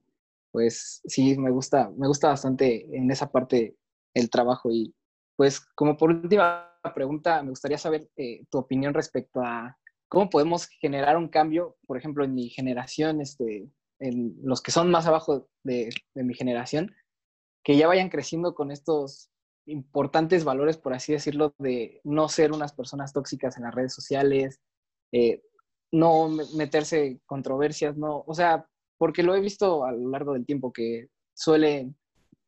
pues 0.52 1.02
sí, 1.06 1.38
me 1.38 1.52
gusta, 1.52 1.90
me 1.96 2.08
gusta 2.08 2.30
bastante 2.30 2.86
en 2.96 3.10
esa 3.12 3.32
parte 3.32 3.76
el 4.14 4.30
trabajo 4.30 4.70
y 4.72 4.94
pues 5.36 5.60
como 5.76 5.98
por 5.98 6.12
última 6.12 6.68
pregunta, 6.94 7.42
me 7.44 7.50
gustaría 7.50 7.78
saber 7.78 8.10
eh, 8.16 8.44
tu 8.50 8.58
opinión 8.58 8.94
respecto 8.94 9.42
a 9.42 9.78
cómo 10.12 10.30
podemos 10.30 10.68
generar 10.68 11.16
un 11.16 11.30
cambio, 11.30 11.78
por 11.88 11.98
ejemplo, 11.98 12.26
en 12.26 12.34
mi 12.34 12.50
generación, 12.50 13.22
este, 13.22 13.70
en 13.98 14.36
los 14.44 14.62
que 14.62 14.72
son 14.72 14.92
más 14.92 15.08
abajo 15.08 15.48
de, 15.64 15.90
de 16.14 16.24
mi 16.26 16.34
generación, 16.34 16.94
que 17.64 17.78
ya 17.78 17.88
vayan 17.88 18.10
creciendo 18.10 18.54
con 18.54 18.72
estos 18.72 19.32
importantes 19.66 20.44
valores, 20.44 20.76
por 20.76 20.94
así 20.94 21.14
decirlo, 21.14 21.56
de 21.60 22.02
no 22.04 22.28
ser 22.28 22.52
unas 22.52 22.74
personas 22.74 23.14
tóxicas 23.14 23.56
en 23.56 23.64
las 23.64 23.74
redes 23.74 23.94
sociales, 23.94 24.60
eh, 25.14 25.42
no 25.94 26.28
meterse 26.58 27.22
controversias, 27.26 27.96
no, 27.96 28.26
o 28.28 28.34
sea, 28.34 28.68
porque 28.98 29.24
lo 29.24 29.34
he 29.34 29.40
visto 29.40 29.86
a 29.86 29.94
lo 29.94 30.10
largo 30.10 30.34
del 30.34 30.46
tiempo 30.46 30.74
que 30.74 31.08
suelen, 31.34 31.96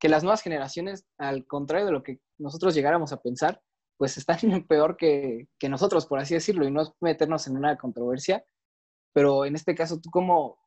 que 0.01 0.09
las 0.09 0.23
nuevas 0.23 0.41
generaciones, 0.41 1.05
al 1.17 1.47
contrario 1.47 1.85
de 1.85 1.93
lo 1.93 2.03
que 2.03 2.19
nosotros 2.37 2.75
llegáramos 2.75 3.13
a 3.13 3.21
pensar, 3.21 3.61
pues 4.03 4.17
están 4.17 4.37
peor 4.67 4.97
que, 4.97 5.47
que 5.57 5.69
nosotros, 5.69 6.05
por 6.07 6.19
así 6.19 6.33
decirlo, 6.33 6.67
y 6.67 6.71
no 6.71 6.93
meternos 6.99 7.47
en 7.47 7.55
una 7.55 7.77
controversia, 7.77 8.43
pero 9.13 9.45
en 9.45 9.55
este 9.55 9.75
caso, 9.75 10.01
tú 10.01 10.09
como, 10.09 10.57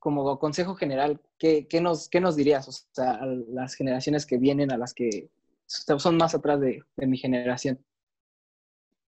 como 0.00 0.40
consejo 0.40 0.74
general, 0.74 1.20
¿qué, 1.38 1.68
qué 1.68 1.80
nos, 1.80 2.08
¿qué 2.08 2.20
nos 2.20 2.34
dirías? 2.34 2.66
O 2.66 2.72
sea, 2.72 3.12
a 3.12 3.26
las 3.26 3.76
generaciones 3.76 4.26
que 4.26 4.38
vienen, 4.38 4.72
a 4.72 4.76
las 4.76 4.92
que 4.92 5.30
son 5.68 6.16
más 6.16 6.34
atrás 6.34 6.60
de, 6.60 6.82
mi 6.96 7.16
generación. 7.16 7.78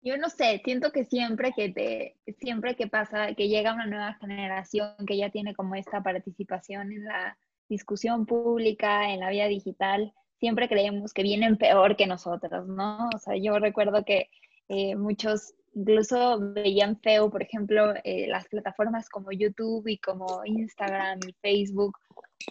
Yo 0.01 0.15
no 0.15 0.29
sé, 0.29 0.61
siento 0.63 0.93
que 0.93 1.03
siempre 1.03 1.51
que 1.53 1.67
te, 1.69 2.15
siempre 2.39 2.77
que 2.77 2.87
pasa, 2.87 3.33
que 3.35 3.49
llega 3.49 3.73
una 3.73 3.85
nueva 3.85 4.13
generación 4.13 4.95
que 5.05 5.17
ya 5.17 5.29
tiene 5.29 5.53
como 5.53 5.75
esta 5.75 6.01
participación 6.01 6.93
en 6.93 7.03
la 7.03 7.37
discusión 7.67 8.25
pública, 8.25 9.11
en 9.11 9.19
la 9.19 9.29
vida 9.29 9.47
digital, 9.47 10.13
siempre 10.39 10.67
creemos 10.69 11.13
que 11.13 11.23
vienen 11.23 11.57
peor 11.57 11.95
que 11.95 12.07
nosotros, 12.07 12.67
¿no? 12.67 13.09
O 13.15 13.19
sea, 13.19 13.35
yo 13.37 13.59
recuerdo 13.59 14.03
que 14.05 14.29
eh, 14.69 14.95
muchos 14.95 15.53
incluso 15.73 16.39
veían 16.39 16.99
feo, 17.01 17.29
por 17.29 17.43
ejemplo, 17.43 17.93
eh, 18.03 18.27
las 18.27 18.47
plataformas 18.47 19.09
como 19.09 19.31
YouTube 19.31 19.87
y 19.87 19.97
como 19.99 20.43
Instagram 20.45 21.19
y 21.27 21.33
Facebook, 21.33 21.97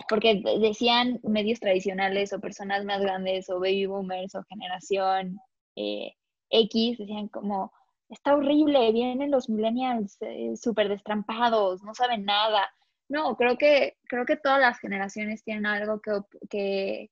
porque 0.09 0.42
decían 0.61 1.20
medios 1.25 1.59
tradicionales 1.61 2.33
o 2.33 2.40
personas 2.40 2.85
más 2.85 3.01
grandes 3.01 3.51
o 3.51 3.59
baby 3.59 3.87
boomers 3.87 4.35
o 4.37 4.44
generación 4.44 5.38
eh, 5.75 6.12
X 6.51 6.99
decían 6.99 7.29
como, 7.29 7.72
está 8.09 8.35
horrible, 8.35 8.92
vienen 8.92 9.31
los 9.31 9.49
millennials 9.49 10.16
eh, 10.20 10.57
súper 10.57 10.88
destrampados, 10.88 11.83
no 11.83 11.94
saben 11.94 12.25
nada. 12.25 12.68
No, 13.09 13.37
creo 13.37 13.57
que, 13.57 13.96
creo 14.09 14.25
que 14.27 14.37
todas 14.37 14.61
las 14.61 14.79
generaciones 14.81 15.44
tienen 15.44 15.66
algo 15.66 16.01
que, 16.01 16.12
que, 16.51 17.11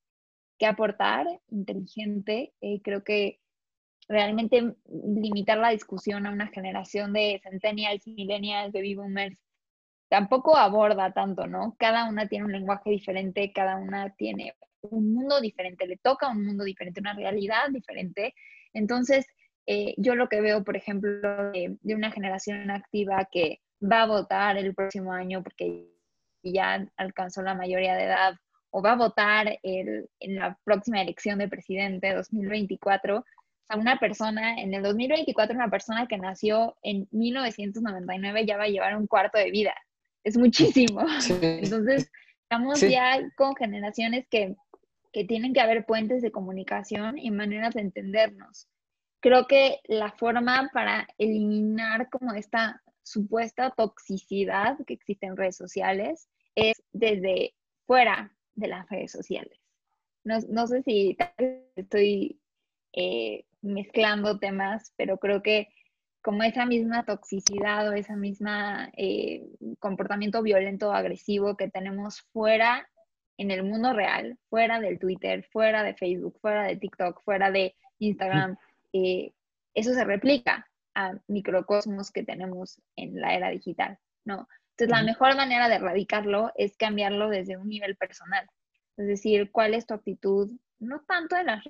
aportar, 0.62 1.27
inteligente. 1.51 2.53
Eh, 2.61 2.81
creo 2.83 3.05
que 3.05 3.40
realmente 4.09 4.75
limitar 4.88 5.59
la 5.59 5.71
discusión 5.71 6.27
a 6.27 6.33
una 6.33 6.49
generación 6.49 7.12
de 7.12 7.40
centennials, 7.43 8.07
millennials, 8.07 8.73
baby 8.73 8.95
boomers, 8.95 9.43
tampoco 10.09 10.57
aborda 10.57 11.12
tanto, 11.12 11.47
¿no? 11.47 11.75
Cada 11.79 12.09
una 12.09 12.29
tiene 12.29 12.45
un 12.45 12.53
lenguaje 12.53 12.90
diferente, 12.90 13.53
cada 13.53 13.77
una 13.77 14.14
tiene 14.14 14.55
un 14.83 15.14
mundo 15.14 15.40
diferente, 15.40 15.87
le 15.87 15.97
toca 15.97 16.29
un 16.29 16.45
mundo 16.45 16.64
diferente, 16.64 17.01
una 17.01 17.14
realidad 17.14 17.71
diferente. 17.71 18.35
Entonces, 18.73 19.27
eh, 19.67 19.95
yo 19.97 20.14
lo 20.14 20.29
que 20.29 20.40
veo, 20.40 20.62
por 20.62 20.77
ejemplo, 20.77 21.11
de, 21.53 21.79
una 21.83 22.11
generación 22.11 22.71
activa 22.71 23.27
que 23.31 23.61
va 23.83 24.03
a 24.03 24.07
votar 24.07 24.57
el 24.57 24.75
próximo 24.75 25.12
año 25.12 25.43
porque 25.43 25.90
ya 26.43 26.87
alcanzó 26.97 27.43
la 27.43 27.55
mayoría 27.55 27.95
de 27.97 28.05
edad 28.05 28.35
o 28.74 28.82
va 28.82 28.92
a 28.92 28.96
votar 28.96 29.58
en 29.62 30.08
la 30.20 30.58
próxima 30.64 31.00
elección 31.00 31.38
de 31.38 31.48
presidente 31.48 32.12
2024, 32.12 33.18
o 33.18 33.24
sea, 33.68 33.78
una 33.78 33.98
persona, 33.98 34.60
en 34.60 34.74
el 34.74 34.82
2024 34.82 35.54
una 35.54 35.70
persona 35.70 36.08
que 36.08 36.18
nació 36.18 36.76
en 36.82 37.06
1999 37.12 38.46
ya 38.46 38.56
va 38.56 38.64
a 38.64 38.68
llevar 38.68 38.96
un 38.96 39.06
cuarto 39.06 39.38
de 39.38 39.52
vida. 39.52 39.74
Es 40.24 40.37
muchísimo. 40.37 41.00
Entonces, 41.40 42.10
estamos 42.42 42.80
ya 42.80 43.20
con 43.37 43.54
generaciones 43.54 44.26
que 44.28 44.56
que 45.14 45.24
tienen 45.24 45.54
que 45.54 45.60
haber 45.60 45.87
puentes 45.87 46.20
de 46.22 46.32
comunicación 46.32 47.18
y 47.18 47.30
maneras 47.30 47.74
de 47.74 47.82
entendernos. 47.82 48.66
Creo 49.20 49.46
que 49.46 49.78
la 49.84 50.10
forma 50.10 50.68
para 50.74 51.06
eliminar 51.18 52.10
como 52.10 52.34
esta 52.34 52.82
supuesta 53.04 53.70
toxicidad 53.70 54.76
que 54.84 54.94
existe 54.94 55.26
en 55.26 55.37
redes 55.37 55.56
sociales 55.56 56.28
es 56.56 56.82
desde 56.92 57.54
fuera 57.87 58.34
de 58.55 58.69
las 58.69 58.88
redes 58.88 59.12
sociales. 59.12 59.59
No, 60.25 60.67
sé 60.67 60.83
si 60.83 61.17
estoy 61.77 62.40
eh, 62.95 63.45
mezclando 63.61 64.38
temas, 64.38 64.93
pero 64.97 65.19
creo 65.19 65.43
que 65.43 65.69
como 66.23 66.43
esa 66.43 66.64
misma 66.64 67.05
toxicidad 67.05 67.87
o 67.90 67.93
esa 67.93 68.17
misma 68.17 68.90
eh, 68.97 69.47
comportamiento 69.79 70.43
violento 70.43 70.88
o 70.88 70.93
agresivo 70.93 71.57
que 71.57 71.69
tenemos 71.69 72.23
fuera 72.33 72.88
en 73.37 73.51
el 73.51 73.64
mundo 73.64 73.93
real, 73.93 74.38
fuera 74.49 74.81
del 74.81 74.99
Twitter, 74.99 75.47
fuera 75.53 75.83
de 75.83 75.95
Facebook, 75.95 76.38
fuera 76.40 76.64
de 76.64 76.77
TikTok, 76.77 77.23
fuera 77.25 77.51
de 77.51 77.75
Instagram, 77.99 78.57
eh, 78.95 79.33
eso 79.75 79.93
se 79.93 80.05
replica 80.05 80.67
a 80.95 81.14
microcosmos 81.27 82.11
que 82.11 82.23
tenemos 82.23 82.81
en 82.97 83.21
la 83.21 83.35
era 83.35 83.51
digital, 83.51 83.99
¿no? 84.25 84.49
Entonces, 84.76 84.98
la 84.98 85.04
mejor 85.04 85.37
manera 85.37 85.68
de 85.68 85.76
erradicarlo 85.76 86.50
es 86.56 86.76
cambiarlo 86.76 87.28
desde 87.28 87.56
un 87.56 87.68
nivel 87.68 87.96
personal. 87.96 88.48
Es 88.96 89.06
decir, 89.06 89.52
cuál 89.52 89.72
es 89.72 89.87
tu 89.87 89.94
actitud, 89.94 90.50
no 90.80 91.00
tanto 91.06 91.37
en 91.37 91.46
las 91.46 91.64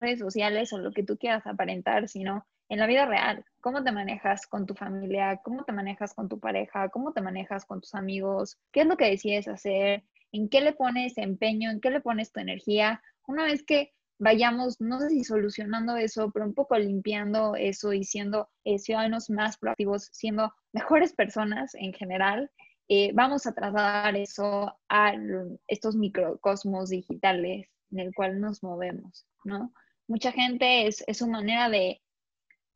redes 0.00 0.20
sociales 0.20 0.72
o 0.72 0.78
lo 0.78 0.92
que 0.92 1.02
tú 1.02 1.16
quieras 1.18 1.44
aparentar, 1.46 2.08
sino 2.08 2.46
en 2.68 2.78
la 2.78 2.86
vida 2.86 3.04
real. 3.04 3.44
¿Cómo 3.60 3.82
te 3.82 3.90
manejas 3.90 4.46
con 4.46 4.64
tu 4.64 4.74
familia? 4.74 5.40
¿Cómo 5.42 5.64
te 5.64 5.72
manejas 5.72 6.14
con 6.14 6.28
tu 6.28 6.38
pareja? 6.38 6.88
¿Cómo 6.88 7.12
te 7.12 7.20
manejas 7.20 7.64
con 7.64 7.80
tus 7.80 7.94
amigos? 7.96 8.58
¿Qué 8.70 8.82
es 8.82 8.86
lo 8.86 8.96
que 8.96 9.10
decides 9.10 9.48
hacer? 9.48 10.04
¿En 10.30 10.48
qué 10.48 10.60
le 10.60 10.72
pones 10.72 11.18
empeño? 11.18 11.70
¿En 11.70 11.80
qué 11.80 11.90
le 11.90 12.00
pones 12.00 12.32
tu 12.32 12.38
energía? 12.38 13.02
Una 13.26 13.44
vez 13.44 13.64
que 13.64 13.92
vayamos, 14.20 14.80
no 14.80 15.00
sé 15.00 15.08
si 15.08 15.24
solucionando 15.24 15.96
eso, 15.96 16.30
pero 16.30 16.44
un 16.46 16.54
poco 16.54 16.78
limpiando 16.78 17.56
eso 17.56 17.92
y 17.92 18.04
siendo 18.04 18.48
eh, 18.64 18.78
ciudadanos 18.78 19.30
más 19.30 19.56
proactivos, 19.56 20.10
siendo 20.12 20.52
mejores 20.72 21.14
personas 21.14 21.74
en 21.74 21.92
general, 21.94 22.50
eh, 22.88 23.12
vamos 23.14 23.46
a 23.46 23.54
trasladar 23.54 24.16
eso 24.16 24.76
a 24.88 25.14
estos 25.66 25.96
microcosmos 25.96 26.90
digitales 26.90 27.68
en 27.90 27.98
el 27.98 28.14
cual 28.14 28.40
nos 28.40 28.62
movemos, 28.62 29.26
¿no? 29.44 29.72
Mucha 30.06 30.32
gente 30.32 30.86
es, 30.86 31.04
su 31.12 31.26
manera 31.26 31.70
de, 31.70 32.02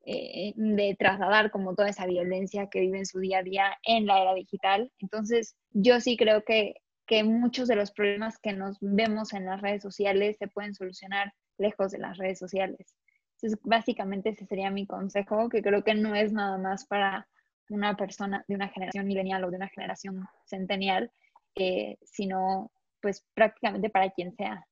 eh, 0.07 0.54
de 0.57 0.96
trasladar 0.98 1.50
como 1.50 1.74
toda 1.74 1.90
esa 1.90 2.07
violencia 2.07 2.68
que 2.70 2.80
vive 2.80 2.98
en 2.98 3.07
su 3.07 3.18
día 3.18 3.38
a 3.38 3.42
día 3.42 3.76
en 3.83 4.07
la 4.07 4.22
era 4.22 4.35
digital. 4.35 4.90
Entonces, 4.98 5.57
yo 5.72 6.00
sí 6.00 6.16
creo 6.16 6.42
que, 6.44 6.74
que 7.06 7.22
muchos 7.24 7.68
de 7.68 7.76
los 7.76 7.90
problemas 7.90 8.38
que 8.38 8.52
nos 8.52 8.78
vemos 8.80 9.32
en 9.32 9.46
las 9.46 9.60
redes 9.60 9.82
sociales 9.82 10.36
se 10.38 10.48
pueden 10.48 10.74
solucionar 10.74 11.32
lejos 11.58 11.92
de 11.92 11.98
las 11.98 12.18
redes 12.18 12.38
sociales. 12.38 12.96
Entonces, 13.36 13.58
básicamente 13.62 14.30
ese 14.30 14.46
sería 14.46 14.70
mi 14.70 14.86
consejo, 14.86 15.48
que 15.48 15.62
creo 15.62 15.84
que 15.84 15.94
no 15.94 16.14
es 16.14 16.32
nada 16.32 16.56
más 16.58 16.86
para 16.86 17.28
una 17.68 17.96
persona 17.96 18.44
de 18.48 18.54
una 18.54 18.68
generación 18.68 19.06
milenial 19.06 19.44
o 19.44 19.50
de 19.50 19.56
una 19.56 19.68
generación 19.68 20.26
centenial, 20.46 21.10
eh, 21.54 21.98
sino 22.02 22.70
pues 23.00 23.24
prácticamente 23.34 23.90
para 23.90 24.10
quien 24.10 24.34
sea. 24.34 24.66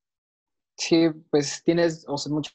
Sí, 0.77 1.07
pues 1.29 1.61
tienes 1.63 2.05
mucho, 2.29 2.51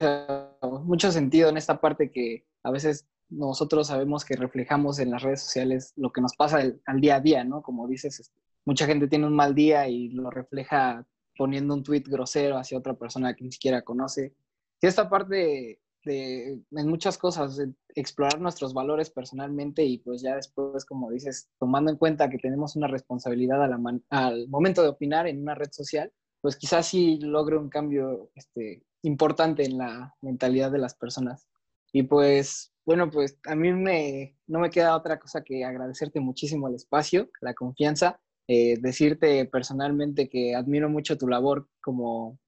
mucho 0.84 1.12
sentido 1.12 1.50
en 1.50 1.56
esta 1.56 1.80
parte 1.80 2.10
que 2.10 2.44
a 2.64 2.70
veces 2.70 3.06
nosotros 3.28 3.86
sabemos 3.86 4.24
que 4.24 4.34
reflejamos 4.34 4.98
en 4.98 5.10
las 5.10 5.22
redes 5.22 5.42
sociales 5.42 5.92
lo 5.96 6.10
que 6.10 6.20
nos 6.20 6.34
pasa 6.34 6.62
al 6.86 7.00
día 7.00 7.16
a 7.16 7.20
día, 7.20 7.44
¿no? 7.44 7.62
Como 7.62 7.86
dices, 7.86 8.18
este, 8.18 8.40
mucha 8.68 8.84
gente 8.84 9.08
tiene 9.08 9.26
un 9.26 9.34
mal 9.34 9.54
día 9.54 9.88
y 9.88 10.10
lo 10.10 10.30
refleja 10.30 11.02
poniendo 11.38 11.72
un 11.72 11.82
tweet 11.82 12.02
grosero 12.06 12.58
hacia 12.58 12.76
otra 12.76 12.92
persona 12.92 13.32
que 13.34 13.44
ni 13.44 13.50
siquiera 13.50 13.80
conoce. 13.80 14.34
Y 14.82 14.86
esta 14.86 15.08
parte 15.08 15.80
de, 16.04 16.62
en 16.70 16.88
muchas 16.88 17.16
cosas, 17.16 17.58
explorar 17.94 18.38
nuestros 18.42 18.74
valores 18.74 19.08
personalmente 19.08 19.82
y 19.82 19.96
pues 19.96 20.20
ya 20.20 20.36
después, 20.36 20.84
como 20.84 21.10
dices, 21.10 21.48
tomando 21.58 21.90
en 21.90 21.96
cuenta 21.96 22.28
que 22.28 22.36
tenemos 22.36 22.76
una 22.76 22.88
responsabilidad 22.88 23.62
al 23.62 24.48
momento 24.48 24.82
de 24.82 24.88
opinar 24.88 25.26
en 25.26 25.40
una 25.40 25.54
red 25.54 25.70
social, 25.72 26.12
pues 26.42 26.56
quizás 26.56 26.88
sí 26.88 27.18
logre 27.22 27.56
un 27.56 27.70
cambio 27.70 28.30
este, 28.34 28.84
importante 29.00 29.64
en 29.64 29.78
la 29.78 30.14
mentalidad 30.20 30.70
de 30.70 30.78
las 30.78 30.94
personas. 30.94 31.48
Y 31.90 32.02
pues, 32.02 32.74
bueno, 32.84 33.10
pues 33.10 33.38
a 33.46 33.54
mí 33.54 33.72
me, 33.72 34.36
no 34.46 34.58
me 34.58 34.68
queda 34.68 34.94
otra 34.94 35.18
cosa 35.18 35.42
que 35.42 35.64
agradecerte 35.64 36.20
muchísimo 36.20 36.68
el 36.68 36.74
espacio, 36.74 37.30
la 37.40 37.54
confianza, 37.54 38.20
eh, 38.48 38.76
decirte 38.80 39.44
personalmente 39.46 40.28
que 40.28 40.54
admiro 40.54 40.88
mucho 40.88 41.16
tu 41.16 41.28
labor 41.28 41.68
como 41.80 42.38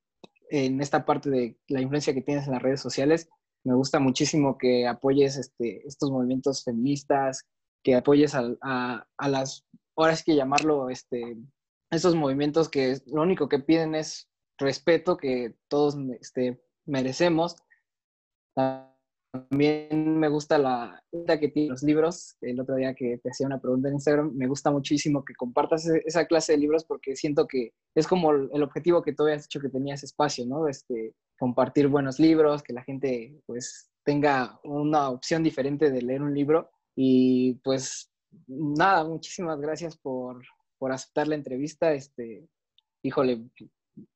en 0.51 0.81
esta 0.81 1.05
parte 1.05 1.31
de 1.31 1.57
la 1.69 1.81
influencia 1.81 2.13
que 2.15 2.23
tienes 2.23 2.47
en 2.47 2.55
las 2.55 2.63
redes 2.63 2.81
sociales 2.81 3.29
me 3.65 3.75
gusta 3.75 3.99
muchísimo 3.99 4.57
que 4.57 4.87
apoyes 4.87 5.37
este, 5.37 5.87
estos 5.87 6.11
movimientos 6.11 6.65
feministas, 6.65 7.47
que 7.83 7.95
apoyes 7.95 8.35
a, 8.35 9.07
las, 9.29 9.67
ahora 9.97 10.17
sí 10.17 10.25
que 10.25 10.37
llamarlo, 10.37 10.89
este, 10.89 11.37
estos 11.91 12.15
movimientos 12.15 12.69
que 12.69 12.99
lo 13.07 13.23
único 13.23 13.49
que 13.49 13.59
piden 13.59 13.95
es 13.95 14.29
respeto 14.59 15.17
que 15.17 15.57
todos 15.69 15.97
este, 16.21 16.63
merecemos. 16.87 17.57
También 19.33 20.19
me 20.19 20.29
gusta 20.29 20.59
la 20.59 21.03
que 21.13 21.49
tiene 21.49 21.71
los 21.71 21.83
libros. 21.83 22.37
El 22.41 22.61
otro 22.61 22.75
día 22.75 22.95
que 22.95 23.19
te 23.19 23.31
hacía 23.31 23.47
una 23.47 23.61
pregunta 23.61 23.89
en 23.89 23.95
Instagram, 23.95 24.33
me 24.35 24.49
gusta 24.49 24.71
muchísimo 24.71 25.25
que 25.25 25.35
compartas 25.35 25.87
e-, 25.89 26.03
esa 26.05 26.27
clase 26.27 26.53
de 26.53 26.59
libros 26.59 26.85
porque 26.85 27.15
siento 27.15 27.47
que 27.47 27.73
es 27.95 28.09
como 28.09 28.33
el 28.33 28.63
objetivo 28.63 29.03
que 29.03 29.13
tú 29.13 29.25
habías 29.25 29.45
hecho 29.45 29.61
que 29.61 29.69
tenías 29.69 30.03
espacio, 30.03 30.45
¿no? 30.47 30.67
Este, 30.67 31.15
compartir 31.39 31.87
buenos 31.89 32.19
libros, 32.19 32.63
que 32.63 32.73
la 32.73 32.83
gente 32.83 33.41
pues 33.47 33.91
tenga 34.05 34.59
una 34.65 35.11
opción 35.11 35.43
diferente 35.43 35.91
de 35.91 36.03
leer 36.03 36.23
un 36.23 36.35
libro. 36.35 36.71
Y 36.97 37.55
pues 37.63 38.11
nada, 38.49 39.05
muchísimas 39.05 39.61
gracias 39.61 39.97
por, 39.97 40.43
por 40.79 40.91
aceptar 40.91 41.29
la 41.29 41.37
entrevista. 41.37 41.93
Este, 41.93 42.49
híjole, 43.03 43.45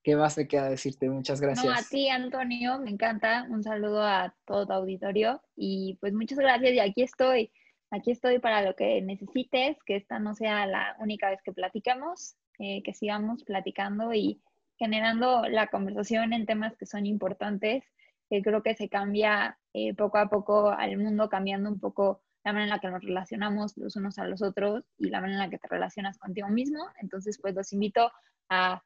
¿Qué 0.02 0.16
más 0.16 0.36
me 0.36 0.46
queda 0.46 0.68
decirte? 0.68 1.08
Muchas 1.08 1.40
gracias. 1.40 1.64
No, 1.64 1.72
a 1.72 1.82
ti, 1.82 2.08
Antonio, 2.08 2.78
me 2.78 2.90
encanta. 2.90 3.46
Un 3.50 3.62
saludo 3.62 4.02
a 4.02 4.34
todo 4.44 4.66
tu 4.66 4.72
auditorio 4.72 5.42
y 5.56 5.96
pues 6.00 6.12
muchas 6.12 6.38
gracias 6.38 6.72
y 6.72 6.80
aquí 6.80 7.02
estoy. 7.02 7.52
Aquí 7.90 8.10
estoy 8.10 8.38
para 8.38 8.62
lo 8.62 8.74
que 8.74 9.00
necesites, 9.02 9.76
que 9.86 9.96
esta 9.96 10.18
no 10.18 10.34
sea 10.34 10.66
la 10.66 10.96
única 10.98 11.30
vez 11.30 11.40
que 11.42 11.52
platicamos, 11.52 12.36
eh, 12.58 12.82
que 12.82 12.92
sigamos 12.92 13.44
platicando 13.44 14.12
y 14.12 14.40
generando 14.78 15.44
la 15.48 15.68
conversación 15.68 16.32
en 16.32 16.46
temas 16.46 16.76
que 16.76 16.86
son 16.86 17.06
importantes, 17.06 17.84
que 18.28 18.42
creo 18.42 18.62
que 18.62 18.74
se 18.74 18.88
cambia 18.88 19.58
eh, 19.72 19.94
poco 19.94 20.18
a 20.18 20.28
poco 20.28 20.70
al 20.70 20.96
mundo, 20.98 21.28
cambiando 21.28 21.70
un 21.70 21.78
poco 21.78 22.22
la 22.44 22.52
manera 22.52 22.64
en 22.64 22.70
la 22.70 22.80
que 22.80 22.90
nos 22.90 23.02
relacionamos 23.02 23.76
los 23.76 23.96
unos 23.96 24.18
a 24.18 24.26
los 24.26 24.42
otros 24.42 24.84
y 24.98 25.08
la 25.08 25.20
manera 25.20 25.44
en 25.44 25.44
la 25.46 25.50
que 25.50 25.58
te 25.58 25.68
relacionas 25.68 26.18
contigo 26.18 26.48
mismo. 26.48 26.84
Entonces, 27.00 27.38
pues 27.40 27.54
los 27.54 27.72
invito 27.72 28.10
a 28.48 28.82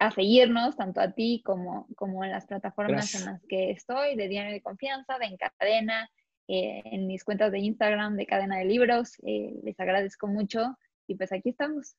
a 0.00 0.10
seguirnos, 0.10 0.76
tanto 0.76 1.00
a 1.00 1.12
ti 1.12 1.42
como, 1.44 1.86
como 1.96 2.24
en 2.24 2.32
las 2.32 2.46
plataformas 2.46 3.14
en 3.14 3.26
las 3.26 3.42
que 3.48 3.70
estoy, 3.70 4.16
de 4.16 4.28
Diario 4.28 4.52
de 4.52 4.62
Confianza, 4.62 5.18
de 5.18 5.26
Encadena, 5.26 6.10
eh, 6.48 6.82
en 6.84 7.06
mis 7.06 7.24
cuentas 7.24 7.52
de 7.52 7.60
Instagram, 7.60 8.16
de 8.16 8.26
Cadena 8.26 8.58
de 8.58 8.64
Libros. 8.64 9.12
Eh, 9.22 9.54
les 9.62 9.78
agradezco 9.78 10.26
mucho 10.26 10.76
y 11.06 11.14
pues 11.14 11.30
aquí 11.32 11.50
estamos. 11.50 11.94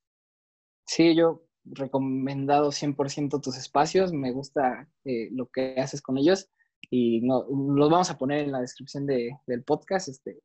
Sí, 0.86 1.16
yo 1.16 1.46
recomendado 1.64 2.72
100% 2.72 3.42
tus 3.42 3.58
espacios, 3.58 4.12
me 4.12 4.32
gusta 4.32 4.90
eh, 5.06 5.30
lo 5.32 5.48
que 5.48 5.76
haces 5.78 6.02
con 6.02 6.18
ellos 6.18 6.50
y 6.90 7.22
no, 7.22 7.46
los 7.48 7.90
vamos 7.90 8.10
a 8.10 8.18
poner 8.18 8.40
en 8.40 8.52
la 8.52 8.62
descripción 8.62 9.06
de, 9.06 9.38
del 9.46 9.64
podcast. 9.64 10.10
Este, 10.10 10.40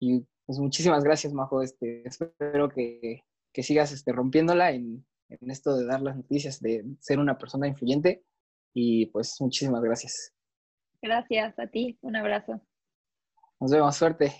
y 0.00 0.24
pues 0.46 0.58
muchísimas 0.58 1.04
gracias, 1.04 1.32
Majo. 1.32 1.62
Este, 1.62 2.06
espero 2.06 2.68
que, 2.68 3.22
que 3.52 3.62
sigas 3.62 3.92
este, 3.92 4.12
rompiéndola 4.12 4.72
en, 4.72 5.06
en 5.40 5.50
esto 5.50 5.76
de 5.76 5.86
dar 5.86 6.02
las 6.02 6.16
noticias, 6.16 6.60
de 6.60 6.84
ser 7.00 7.18
una 7.18 7.38
persona 7.38 7.68
influyente. 7.68 8.24
Y 8.72 9.06
pues 9.06 9.36
muchísimas 9.40 9.82
gracias. 9.82 10.32
Gracias 11.00 11.58
a 11.58 11.66
ti, 11.66 11.98
un 12.02 12.16
abrazo. 12.16 12.60
Nos 13.60 13.70
vemos, 13.70 13.96
suerte. 13.96 14.34